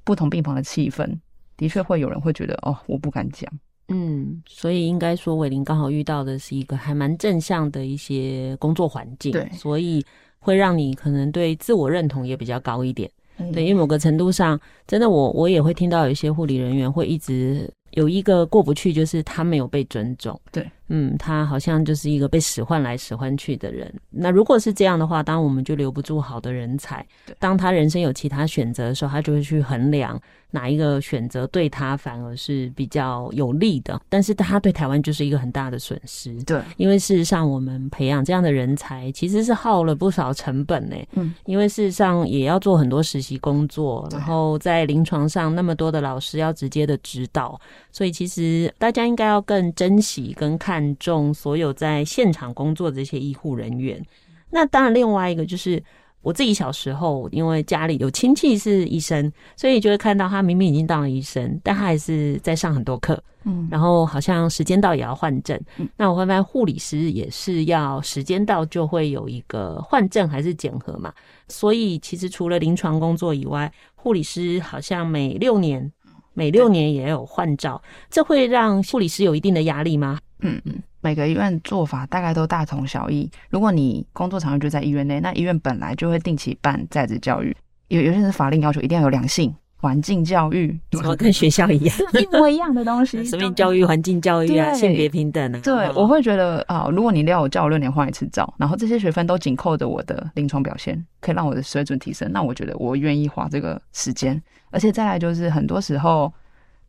[0.03, 1.17] 不同病房的气氛，
[1.55, 3.49] 的确会有人会觉得哦，我不敢讲。
[3.89, 10.03] 嗯，所以应该说，伟林刚好遇到的是一个还蛮正向的一些工作环境，对，所以
[10.39, 13.09] 会让你可能对自我认同也比较高一点。
[13.53, 20.39] 对，因为某个程度上，真的我我也会听到有一些护理人员会一直有一个过不去，就是他没有被尊重。
[20.51, 23.93] 对，嗯，他好像就是一个被使唤来使唤去的人。
[24.09, 27.05] 那如果是这样的话，当然我们就留不住好的人才。
[27.39, 30.21] 当他人生有其他选择的时候，他就会去衡量。
[30.51, 33.99] 哪一个选择对他反而是比较有利的？
[34.07, 36.41] 但是他对台湾就是一个很大的损失。
[36.43, 40.95] 对，因为事实上我们培养这样的人才其实是耗了不少成本呢。
[41.15, 47.59] 嗯，因为事实上也要做很多实习工作，然后在临床上那么多的老师要直接的指导，
[47.95, 54.03] 所以其实大家应该要更珍惜跟看重所有在现场工作的这些医护人员。
[54.49, 55.81] 那当然，另外一个就是。
[56.25, 63.23] 我自己小时候，因为家里有亲戚是医生，所以就会看到他明明已经当了医生，但他还是在上很多课。
[63.43, 65.55] 嗯，然后好像时间到也要换证。
[65.77, 71.13] 嗯，那我会发现护理师也是要时间到就会有一个换证还是检核嘛。
[71.47, 75.91] 所以其实除了临床工作以外，护理师好像每六年
[76.35, 80.19] 每六年也有换照，这会让护理师有一定的压力吗？
[80.41, 80.75] 嗯嗯。
[81.01, 83.29] 每个医院做法大概都大同小异。
[83.49, 87.55] 如果你工作场域就在医院内，那医院本来就会定期办在职教育，
[87.89, 89.53] 有有些是法令要求一定要有两性。
[89.77, 93.23] 环境教育怎么跟学校一样，一模一样的东西？
[93.25, 95.59] 生命教育、环境教育啊，性别平等啊。
[95.63, 104.41] 对，我会觉得啊，如果你要我叫我六年换一次照，然后这些学分都紧扣着我的临床表现，可以让我的水准提升，那我觉得我愿意花这个时间。
[104.75, 106.33] 而且再来就是，很多时候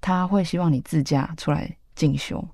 [0.00, 2.44] 他会希望你自驾出来进修。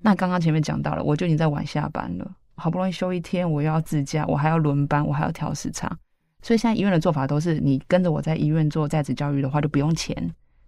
[0.00, 5.94] 那刚刚前面讲到了，我就已经在晚下班了，好不容易休一天，我又要自驾，我还要轮班，我还要调时差。
[6.40, 10.16] 所以现在医院的做法都是，你跟着我在医院做在职教育的话，就不用钱。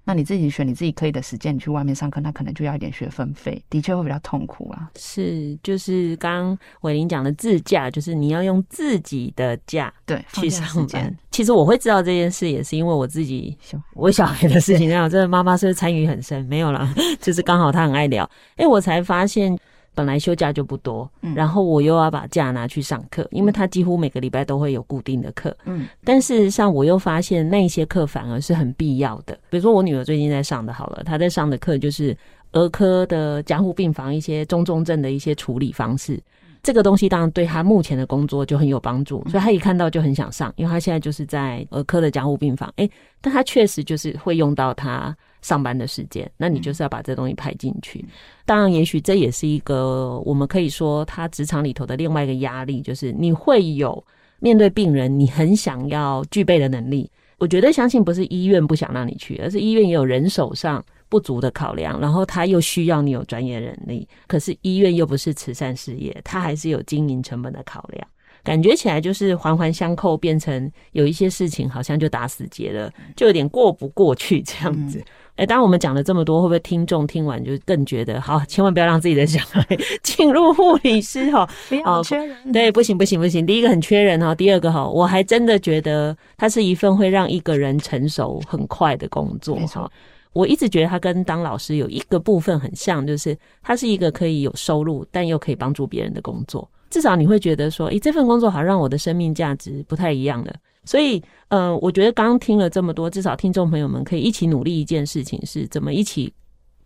[0.05, 4.91] 那你自己选你自己可以的时间，你去外面上课，那可能就要一点学分费，的确会比较痛苦啊。
[4.97, 11.15] 是，就是刚刚伟林讲的自驾，就是你要用自己的假对去上班。
[11.31, 13.57] 其实我会知道这件事，也是因为我自己
[13.95, 16.45] 我小孩的事情那样，这个妈妈是不是参与很深？
[16.47, 19.57] 没有啦， 就是刚好她很爱聊，哎，我才发现。
[19.95, 25.55] 本来休假就不多，然后我又要把假拿去上课，因为他几乎每个礼拜都会有固定的课。
[25.65, 29.39] 嗯，但事实上我又发现那些课反而是很必要的。
[29.51, 32.17] 比如说我女儿最近在上的，好了，她在上的课就是
[32.53, 36.19] 儿科的加护病房一些中重症的一些处理方式。
[36.63, 42.73] 这个东西当然对他目前的工作就很有帮助，所以他一看到就很想上，因为他现在就是在儿科的加护病房。
[42.77, 45.17] 诶，但他确实就是会用到他。
[45.43, 48.05] 上班的时间，那你就是要把这东西排进去。
[48.45, 54.05] 当然，也许这也是一个我们可以说他职场里头的另外一个压力，就是你会有
[54.39, 57.11] 面对病人，你很想要具备的能力。
[57.39, 64.09] 我觉得相信不是医院不想让你去，而是医院也有人手上不足的考量，然后他又需要你有专业能力。
[64.27, 68.09] 可是医院又不是慈善事业，他还是有经营成本的考量。
[68.43, 74.99] 感觉起来就是环环相扣，变成有一些事情好像就打死结了，就有点过不过去这样子。
[75.37, 78.43] 哎、嗯，当然我们讲了这么多，会不会听众听完就更觉得好？
[78.47, 79.63] 千万不要让自己的小孩
[80.03, 82.35] 进入护理师哈， 不要缺人。
[82.35, 83.45] 哦、对，不行不行不行。
[83.45, 89.91] 第一个很缺人哈，第二个哈，我还真的觉得它是一份会让一个人成熟很快的工作哈。
[90.33, 96.69] 我一直觉得它跟当老师有一个部分很像，就是它是一个可以有收入，但又可以帮助别人的工作。
[96.91, 100.55] 至少你会觉得说，诶、欸，这份工作好像让我的生命价值不太一样了。
[100.85, 106.33] 所以，嗯、我觉得刚刚听了这么多，至少听众朋友们可以一起努力一件事情，是怎么一起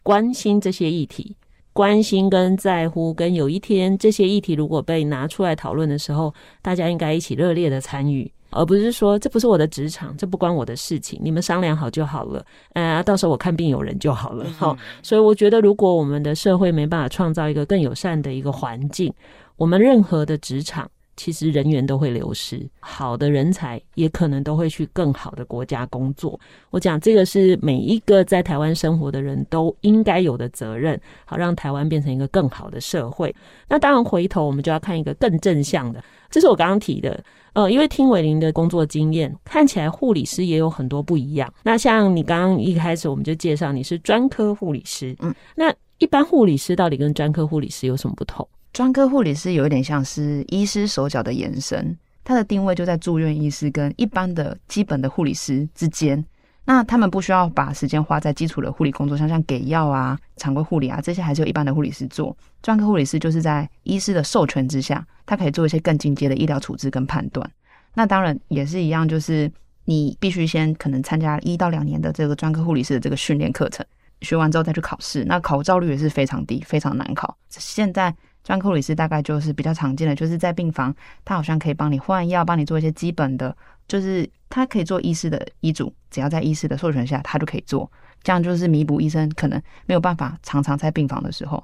[0.02, 1.34] 关心这些议题，
[1.72, 12.44] 关心跟在乎，跟有一天这些议题如果被拿出来讨论的时候，大家应该一起热烈的参与，而不是说这不是我的职场，这不关我的事情，你们商量好就好了。
[12.74, 14.46] 呃，到时候我看病有人就好了。
[14.58, 19.12] 好、嗯，所以我觉得如果我们的社会没办法创造一个更友善的一个环境，
[19.56, 26.38] 我们任何的职场，其实人员都会流失，好的人才也可能都会去更好的国家工作。
[26.70, 33.34] 我讲这个是每一个在台湾生活的人都应该有的责任，好让台湾变成一个更好的社会。
[33.68, 37.22] 那当然，回头我们就要看一个更正向的，这是我刚刚提的。
[37.52, 41.52] 呃，因为听伟林的工作经验，看起来护理师也有很多不一样。
[41.62, 48.46] 那像你刚刚一开始我们就介绍你是专科护理师，嗯，那一般护理师到底跟专科护理师有什么不同？
[48.74, 56.22] 专科护理师有一点像是医师手脚的延伸，它的定位就在住院医师跟一般的基本的护理师之间。
[56.64, 62.36] 那他们不需要把时间花在基础的护理工作，像像给药啊、常规护理啊这些，还是有一般的护理师做。
[62.62, 67.48] 专科护理师就是在医师的授权之下，他可以做一些更进阶的医疗处置跟判断。
[67.94, 69.48] 那当然也是一样，就是
[69.84, 73.86] 你必须先可能参加一到两年的这个专科护理师的这个训练课程，
[74.22, 75.24] 学完之后再去考试。
[75.26, 77.36] 那考照率也是非常低，非常难考。
[77.48, 78.12] 现在。
[78.44, 83.56] 专科护理师大概就是比较常见的，就是在病房，他好像可以帮你换药，帮你做一些基本的，
[83.88, 87.90] 就是他可以做医师的医嘱，只要在医师的授权下，他就可以做。
[88.22, 91.62] 这样就是弥补医生可能没有办法常常在病房的时候，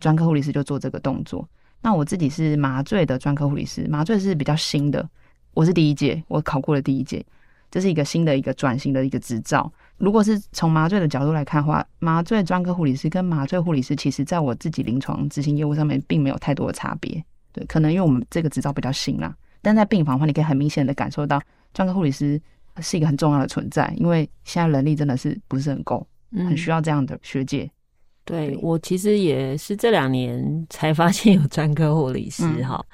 [0.00, 1.48] 专科护理师就做这个动作。
[1.80, 5.08] 那我自己是麻醉的专科护理师，麻醉是比较新的，
[5.54, 7.24] 我是第一届，我考过了第一届，
[7.70, 9.70] 这是一个新的一个转型的一个执照。
[9.96, 17.22] 如果是从麻醉的角度来看的话，麻醉专科护理师跟麻醉护理师，其实在我自己临床执行业务上面，并没有太多的差别。
[17.52, 21.42] 对，可能因为我们这个执照比较新啦，但在病房的话，你可以很明显的感受到
[21.74, 22.40] 专科护理师
[22.80, 27.64] 是一个很重要的存在，因为现在人力真的是不是很够，很需要这样的学姐。
[27.64, 27.72] 嗯、
[28.24, 32.86] 对，我其实也是这两年才发现有专科护理师哈、嗯，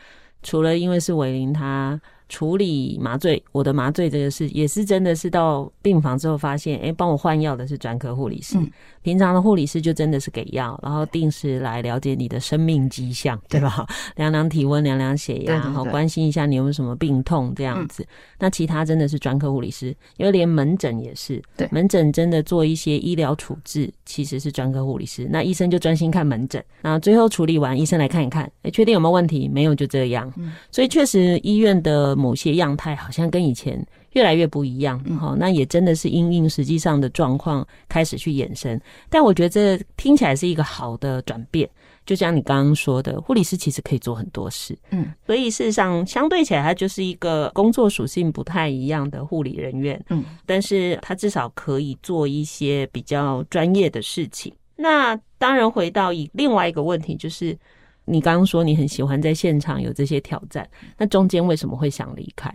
[0.42, 2.00] 除了因为是伟玲她。
[2.28, 8.58] 处理麻醉，我的麻醉这个事也是真的是到病房之后发现，哎、欸，帮我换药的是专科护理师。
[9.04, 13.86] 平常的护理师就真的是给药，然后定时来了解你的生命迹象，对吧？
[14.16, 18.02] 量量体温，量量血压，然后关心一下你有没有什么病痛这样子。
[18.02, 18.06] 嗯、
[18.38, 25.28] 那其他真的是专科护理师，因为连门诊也是，对，门诊真的做一些医疗处置，其实是专科护理师。
[25.30, 29.46] 那医生就专心看门诊，那最后处理完，医生来看一看，哎，确定有没有问题？
[29.48, 30.32] 没有就这样。
[30.38, 33.84] 嗯、所以确实医院的某些样态好像跟以前
[34.14, 34.98] 越来越不一样。
[35.16, 38.80] 好、嗯，那也真的是因应实际上的状况开始去衍生。
[39.08, 41.68] 但我觉得这听起来是一个好的转变。
[42.06, 44.76] 就像你刚刚说的，护理师其实可以做很多事。
[44.90, 49.98] 嗯，所以事实上相对起来，他就是一个工作属性不太一样的护理人员。
[50.10, 54.52] 嗯，但是他至少可以做一些比较专业的事情。
[54.76, 57.56] 那当然，回到以另外一个问题，就是
[58.04, 62.52] 你刚刚说你很喜欢在现场有这些挑战，那中间为什么会想离开？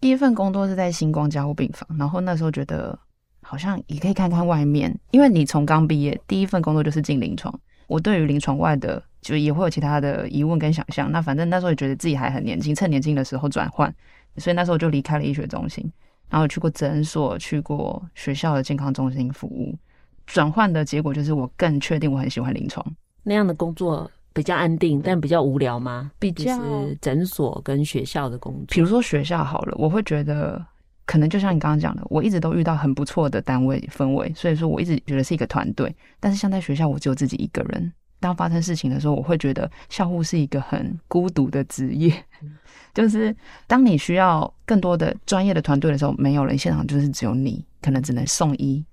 [0.00, 2.98] 第一份工作是在星光加护病房，然后那时候觉得
[3.42, 7.52] 好像也可以看看外面，因为你从刚毕业第一份工作就是进临床。
[7.86, 13.92] 我对于临床外的就也会有其他的疑问跟想象，那反正那时候也觉得自己还很年轻，趁年轻的时候转换，
[14.36, 15.90] 所以那时候就离开了医学中心，
[16.28, 19.74] 然后去过诊所，去过学校的健康中心服务。
[20.26, 22.84] 转换的结果就是我更确定我很喜欢临床。
[23.22, 26.10] 那样的工作比较安定，但比较无聊吗？
[26.18, 26.60] 比较
[27.00, 30.64] 诊所跟学校的工作，比如说学校好了，我会觉得
[31.06, 35.94] 可能就像你刚刚讲的，我一直都遇到很不错的单位氛围，所以说我一直觉得是一个团队。
[36.20, 37.92] 但是像在学校，我只有自己一个人。
[38.20, 42.12] 当发生事情的时候，我会觉得校护是一个很孤独的职业。
[42.92, 43.34] 就是
[43.68, 48.84] 当你需要更多的专业的团队的时候，没有人，现场就是只有你，可能只能送医。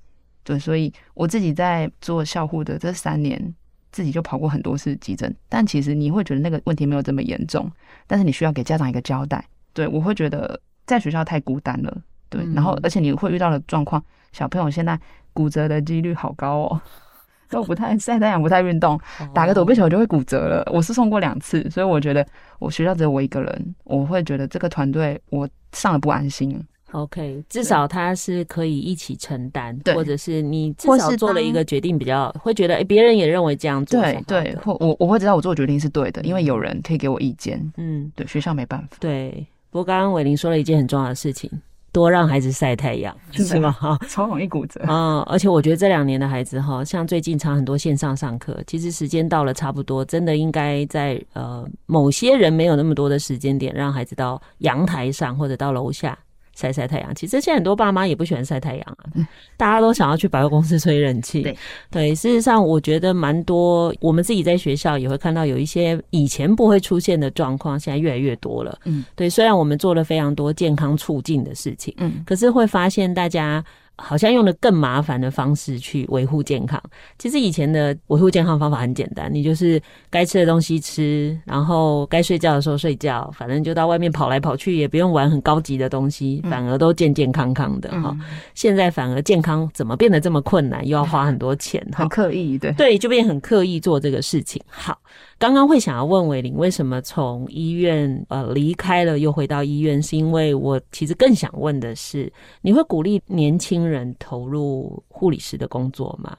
[0.44, 3.56] 对，所以我自己在做校护的这三年，
[3.96, 7.72] 自己就跑过很多次急诊，但其实你会觉得那个问题没有这么严重，
[8.08, 9.42] 但是你需要给家长一个交代。
[9.72, 15.00] 对，我会觉得在学校太孤单了，对，然后而且你会遇到的状况，小朋友现在
[15.32, 16.82] 骨折的几率好高哦，
[17.50, 19.00] 都不太晒太阳，不太运动，
[19.34, 20.70] 打个躲避球就会骨折了。
[20.74, 22.28] 我是送过两次，所以我觉得
[22.60, 26.62] 我学校只有我一个人，我会觉得这个团队我上了不安心。
[26.92, 38.98] OK，至少他是可以一起承担，或者是你至少做了一个决定，比较会觉得，哎，别人也认为这样做，对对，或我我会知道我做决定是对的，因为有人可以给我意见，嗯，对，学校没办法。
[39.00, 41.52] 对，不过刚刚伟林说了一件很重要的事情，
[41.92, 43.72] 多让孩子晒太阳，是吗？
[43.72, 44.80] 哈， 超容易骨折。
[44.88, 56.18] 嗯，而且我觉得这两年的孩子哈，像最近常很多线上上课，其实时间到了差不多，真的应该在呃某些人没有那么多的时间点，让孩子到阳台上或者到楼下。
[56.56, 59.28] 晒晒太阳，其实现在很多爸妈也不喜欢晒太阳啊，嗯、
[59.58, 61.42] 大家都想要去百货公司吹冷气。
[61.44, 61.58] 对
[61.92, 68.80] 对，事实上我觉得蛮多，我们自己在学校也会看到有一些以前不会出现的状况，现在越来越多了。
[68.86, 73.64] 嗯，对，虽然我们做了非常多健康促进的事情，嗯，可是会发现大家。
[73.98, 76.82] 好像用了更麻烦的方式去维护健康。
[77.18, 88.16] 其实以前的维护健康方法很简单，你就是该吃的东西吃，然后该睡觉的时候睡觉，反正就到外面跑来跑去，也不用玩很高级的东西，反而都健健康康的哈。
[88.20, 88.22] 嗯、
[88.54, 94.62] 现在反而健康怎么变得这么困难，又要花很多钱，很刻意，对对，就变很刻意做这个事情。
[94.68, 94.98] 好。
[95.38, 102.32] 刚刚会想要问伟玲为什么从医院呃离开了又回到医院，是因为我其实更想问的是，
[102.62, 106.38] 你会鼓励年轻人投入护理师的工作吗？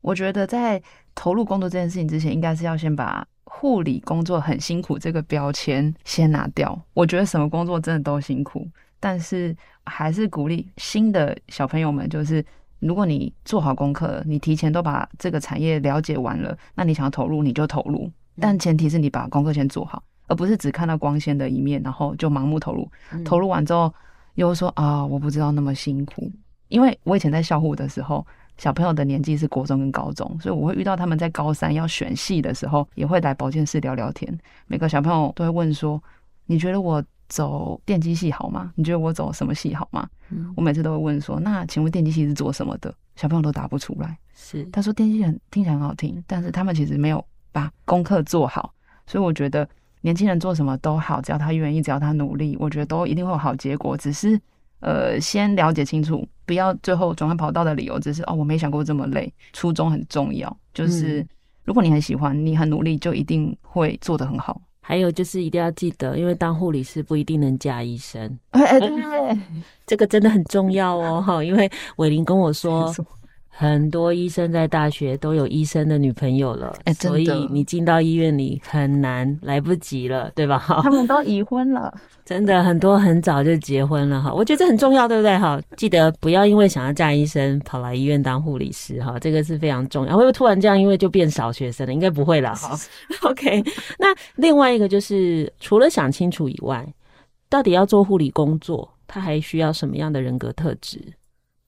[0.00, 0.80] 我觉得在
[1.16, 6.80] 投入工作这件事情之前，应该是要先把护理工作很辛苦这个标签先拿掉。
[6.94, 8.64] 我觉得什么工作真的都辛苦，
[9.00, 12.42] 但是还是鼓励新的小朋友们，就是
[12.78, 18.08] 如果你做好功课，你提前都把这个产业了解完了，那你想要投入你就投入。
[18.40, 22.90] 但前提是你把功课先做好，而不是只看到光鲜的一面，然后就盲目投入。
[23.24, 23.92] 投入完之后
[24.34, 26.30] 又说啊，我不知道那么辛苦。
[26.68, 28.26] 因为我以前在校护的时候，
[28.58, 34.38] 小朋友的年纪是国中跟高中，所以我会遇到他们在高三要选系的时候，也会来保健室聊聊天。
[34.66, 36.02] 每个小朋友都会问说
[36.44, 38.70] ：“你觉得我走电机系好吗？
[38.74, 40.06] 你觉得我走什么系好吗？”
[40.56, 44.18] 我每次都会问说：“那请问电机系是做什么的？”小朋友都答不出来。
[44.34, 47.24] 是他说电机很听起来很好听，但是他们其实没有。
[47.58, 48.72] 把功课做好，
[49.04, 49.68] 所以我觉得
[50.02, 53.96] 年轻人做什么都好，只要他愿意，只要他努力，我觉得都一定会有好结果。
[53.96, 54.40] 只是
[54.78, 59.32] 呃，先了解清楚，不要最后转换跑道的理由只是哦，我没想过这么累。
[59.52, 61.26] 初衷很重要，就是
[61.64, 64.60] 如果你很喜欢，你很努力，就一定会做得很好。
[64.80, 68.38] 还有就是一定要记得，因为当护理师不一定能嫁医生。
[68.50, 69.38] 哎， 对，
[69.84, 72.94] 这个真的很重要哦，哈，因为伟林跟我说。
[73.60, 80.64] 很多医生在大学都有医生的女朋友了，哎，所以你进到医院里很难，来不及了，对吧？
[80.80, 81.92] 他们都已婚了，
[82.24, 84.32] 真的很多很早就结婚了哈。
[84.32, 85.36] 我觉得这很重要，对不对？
[85.36, 90.16] 哈，记得不要因为想要嫁医生跑来医院当护理师哈，这个是非常重要。
[90.16, 91.92] 会不会突然这样，因为就变少学生了？
[91.92, 92.78] 应该不会了哈。
[93.28, 93.60] OK，
[93.98, 94.06] 那
[94.36, 96.86] 另外一个就是除了想清楚以外，
[97.48, 101.00] 到底要做护理工作，他还需要什么样的人格特质？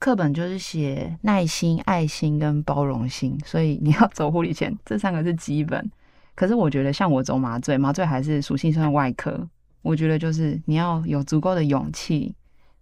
[0.01, 5.89] 课本就是写耐心、爱心跟包容心，所以你要走护理前，这三个是基本。
[6.35, 9.47] 可是我觉得，像我走麻醉，麻醉还是属性算外科，
[9.83, 12.35] 我觉得就是你要有足够的勇气、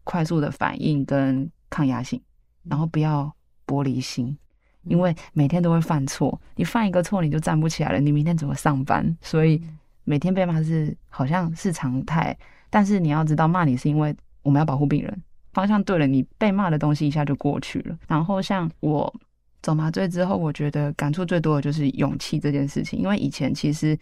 [0.04, 2.22] 快速的反应跟抗压性，
[2.62, 3.34] 然后不要
[3.66, 4.38] 玻璃心，
[4.84, 9.18] 因为每天都会犯错，你犯一个错你就站不起来了，你明天怎么上班？
[9.20, 9.60] 所以
[10.04, 12.38] 每天被骂是好像是常态，
[12.70, 15.22] 但是你要知道，骂你是因为我们要保护病人。
[15.58, 17.98] 方向对了，你被骂的东西一下就过去了。
[18.06, 19.12] 然后像我
[19.60, 22.96] 走麻醉之后，我觉得感触最多的就是勇气这件事情。
[22.96, 23.98] 因为以前其实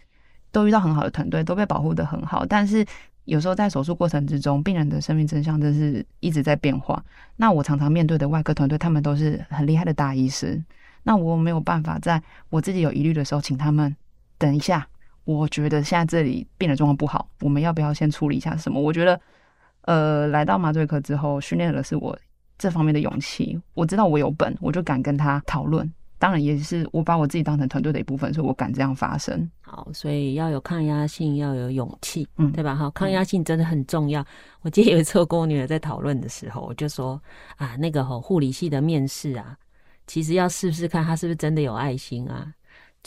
[0.51, 2.85] 都遇到很好的团队，都被保护得很好，但是
[3.25, 7.03] 有时候在手术过程之中，病人的生命真相真是一直在变化。
[7.37, 10.63] 那我常常面对的外科团队，他们都是很厉害的大医生，
[11.01, 13.95] 那我没有办法在我自己有疑虑的时候，请他们
[14.37, 14.87] 等一下。
[15.23, 18.79] 我觉得现在这里病人状况不好，我们要不要先处理一下什么？
[18.79, 19.19] 我觉得。
[19.87, 22.17] 呃，来到麻醉科之后，训练的是我
[22.57, 23.57] 这方面的勇气。
[23.73, 25.89] 我知道我有本，我就敢跟他讨论。
[26.19, 29.49] 当然，也是我把我自己当成团队的一部分，所以我敢这样发声。
[29.61, 32.75] 好，所以要有抗压性，要有勇气，嗯，对吧？
[32.75, 34.21] 哈，抗压性真的很重要。
[34.21, 34.25] 嗯、
[34.63, 37.21] 我记得有一次我跟我女儿在讨论的时候，我就说
[37.55, 39.55] 啊，那个吼护理系的面试啊，
[40.05, 42.51] 其实要试试看他是不是真的有爱心啊。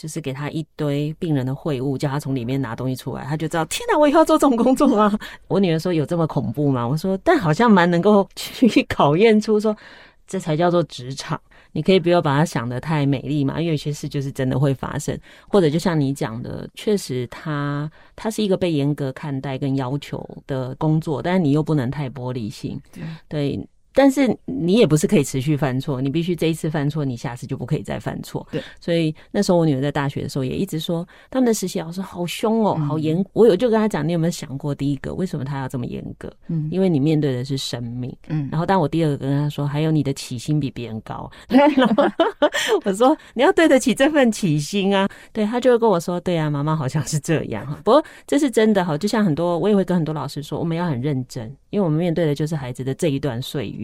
[0.01, 5.15] 就是给他一堆病人的会务，叫他从里面拿东西出来，他就知道天哪，我以后要做这种工作吗？
[5.47, 6.87] 我女儿说有这么恐怖吗？
[6.87, 9.77] 我说，但好像蛮能够 去考验出说，
[10.25, 11.39] 这才叫做职场。
[11.73, 15.15] 你可以不要把它想得太美丽嘛，因为有些事就是真的会发生，
[15.47, 23.03] 或者就像你讲的，确实他他是一个被严格看待跟要求的工作，但是你又不能太玻璃心，对。
[23.29, 28.45] 对但是你也不是可以持续犯错，你必须这一次犯错，你下次就不可以再犯错。
[28.51, 33.23] 对，所以那时候我女儿在大学的时候也一直说，他们的实习老师好凶哦，好严。
[33.33, 36.31] 我有就跟他讲，你有没有想过，第一个为什么他要这么严格？
[36.47, 38.15] 嗯，因为你面对的是生命。
[38.27, 41.29] 嗯，然后当我第二个跟他说，还有你的起薪比别人高。
[42.85, 45.07] 我说你要对得起这份起薪啊。
[45.33, 47.65] 对，他就会跟我说，对啊，妈妈好像是这样。
[47.83, 51.53] 不过这是真的哈，就像很多我也会跟很多老师说，我们要很认真。
[51.71, 53.80] 因为我们面对的就是孩子的这一段岁月，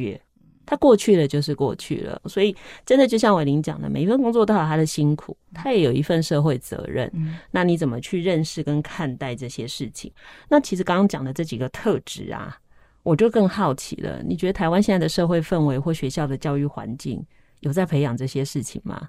[0.66, 7.12] 他过去了就是过去了，所以真的就像伟林讲的，每一份工作都有他的辛苦，他也有一份社会责任。
[7.52, 10.12] 那你怎么去认识跟看待这些事情？
[10.50, 12.60] 那其实刚刚讲的这几个特质啊，
[13.04, 14.22] 我就更好奇了。
[14.24, 17.26] 你觉得台湾现在的社会氛围或学校的教育环境
[17.62, 19.08] 有在培养这些事情吗？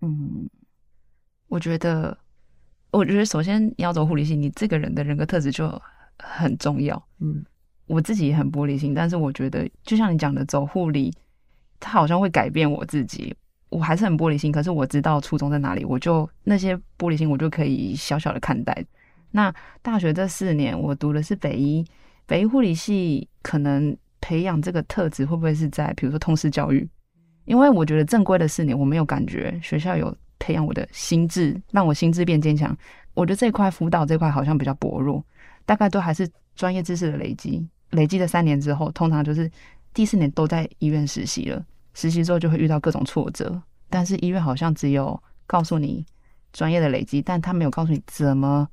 [0.00, 0.48] 嗯，
[1.46, 2.18] 我觉得，
[2.90, 5.80] 我觉得首先你要走护理系，你这个人的人格特质就。
[6.22, 7.42] 很重要，嗯，
[7.90, 11.12] 我自己也很玻璃心，但是我觉得，就像你讲的，走护理，
[11.80, 13.34] 它好像会改变我自己。
[13.68, 18.84] 我还是很玻璃心，可是我知道初衷在哪里，我就那些玻璃心，我就可以小小的看待。
[19.32, 21.84] 那大学这四年，我读的是北医，
[22.26, 26.88] 北医护理系，可能培养这个特质会不会是在比如说通识教育？
[27.44, 32.76] 因为我觉得正规的四年，我没有感觉学校有培养我的心智，让我心智变坚强。
[33.14, 35.24] 我觉得这一块辅导这块好像比较薄弱。
[35.66, 39.50] 大概都还是专业知识的累积，累积了三年之后，通常就是
[39.92, 41.64] 第四年都在医院实习了。
[41.92, 46.06] 实习之后就会遇到各种挫折，但是医院好像只有告诉你
[46.52, 48.68] 专业的累积，但他没有告诉你怎么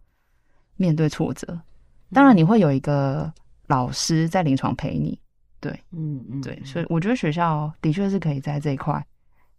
[0.75, 1.59] 面对挫折。
[2.13, 3.31] 当然，你会有一个
[3.67, 5.19] 老师在临床陪你，
[5.59, 9.03] 对，嗯嗯，对，所以我觉得学校的确是可以在这一块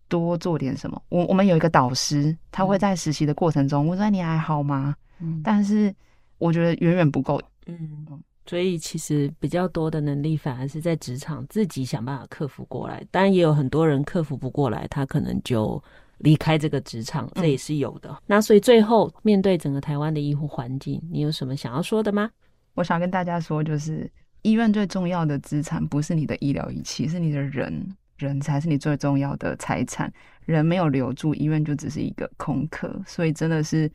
[0.08, 1.02] 多做点什么。
[1.08, 5.94] 我我们有一个导师，他会在实习的过程中问说：“你还好吗？”嗯，但是。
[6.40, 8.06] 我觉得远远不够，嗯，
[8.48, 13.06] 所以其实比较多的能力反而是在职场自己想办法克服过来。
[13.10, 15.82] 当然也有很多人克服不过来，他可能就
[16.18, 18.08] 离开这个职场，这也是有的。
[18.08, 22.30] 嗯、那所以最后面对整个台湾的医护环境，你有什么想要说的吗？
[22.72, 30.10] 我想跟大家说，就是医院最重要的资产不是你的医疗仪器，是你的人，人才是你最重要的财产。
[30.46, 32.98] 人没有留住，医院就只是一个空壳。
[33.06, 33.90] 所以真的是。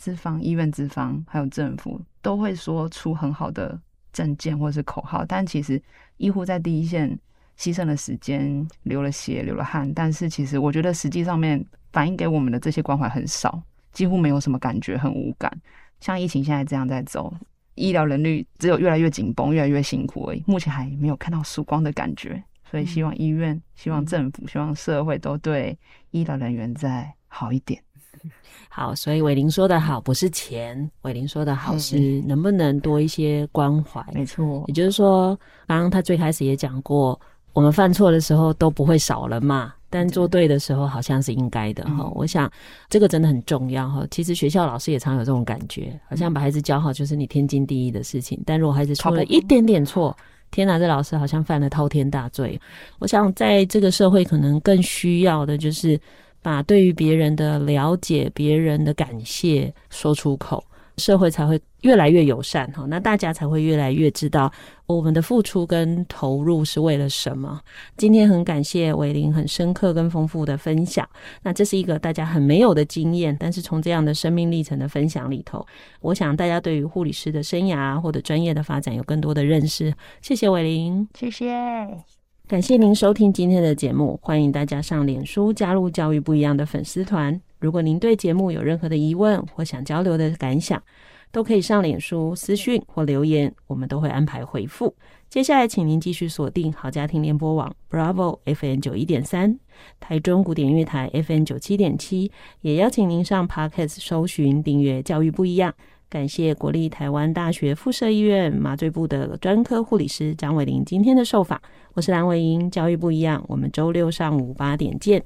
[0.00, 3.78] 资方、医院资方还有政府都会说出很好的
[4.14, 5.80] 证件或是口号，但其实
[6.16, 7.16] 医护在第一线
[7.58, 15.52] 牺牲了时间、流了血、流了汗，但是其实我觉得实际上面反映给我们的这些关怀很少，几乎没有什么感觉，很无感。
[16.00, 17.30] 像疫情现在这样在走，
[17.74, 22.42] 医疗人力只有越来越紧绷、越来越辛苦而已，目前还没有看到曙光的感觉。
[22.70, 25.76] 所以希望医院、希望政府、希望社会都对
[26.12, 27.82] 医疗人员再好一点。
[28.72, 34.04] 好，所以伟林说的好，不是钱，伟林说的好是能不能多一些关怀。
[34.14, 37.18] 没错，也就是说，刚刚他最开始也讲过，
[37.52, 42.04] 我们犯错的时候都不会少了嘛，但做对的时候好像是应该的哈。
[42.04, 42.48] 嗯、我想
[42.88, 44.06] 这个真的很重要哈。
[44.08, 50.16] 其实学校老师也常有这种感觉，好像把孩子教好就是你天经地义的事情，但如果孩子出了一点点错，
[50.52, 52.60] 天哪，这老师好像犯了滔天大罪。
[53.00, 56.00] 我想在这个社会，可能更需要的就是。
[56.42, 60.64] 把对于别人的了解、别人的感谢说出口，
[60.96, 62.84] 社会才会越来越友善哈。
[62.88, 64.50] 那大家才会越来越知道
[64.86, 67.60] 我们的付出跟投入是为了什么。
[67.96, 71.08] 今天很感谢玮伶很深刻跟丰富的分享。
[71.42, 75.66] 那这是一个大家很没有的经验，但是从这样的生命历程的分享里头，
[76.00, 79.94] 我想大家对于护理师的生涯或者专业的发展有更多的认识。
[80.20, 82.19] 谢谢玮伶，谢谢。
[82.50, 87.40] 感谢您收听今天的节目，欢迎大家上脸书加入教育不一样的粉丝团。
[87.60, 90.82] 如果您对节目有任何的疑问或想交流的感想，
[91.30, 94.92] 都可以上脸书私讯或留言，我们都会安排回复。
[95.28, 99.56] 接下来，请您继续锁定好家庭联播网 Bravo FM 九一点三、
[100.00, 102.32] 台中古典乐台 FM 九七点七，
[102.62, 105.72] 也邀请您上 Podcast 搜寻订阅教育不一样。
[106.10, 111.62] 感谢国立台湾大学附设医院麻醉部的专科护理师张伟玲今天的受访，
[111.94, 115.22] 我是蓝伟英，教育不一样，我们周六上午八点见。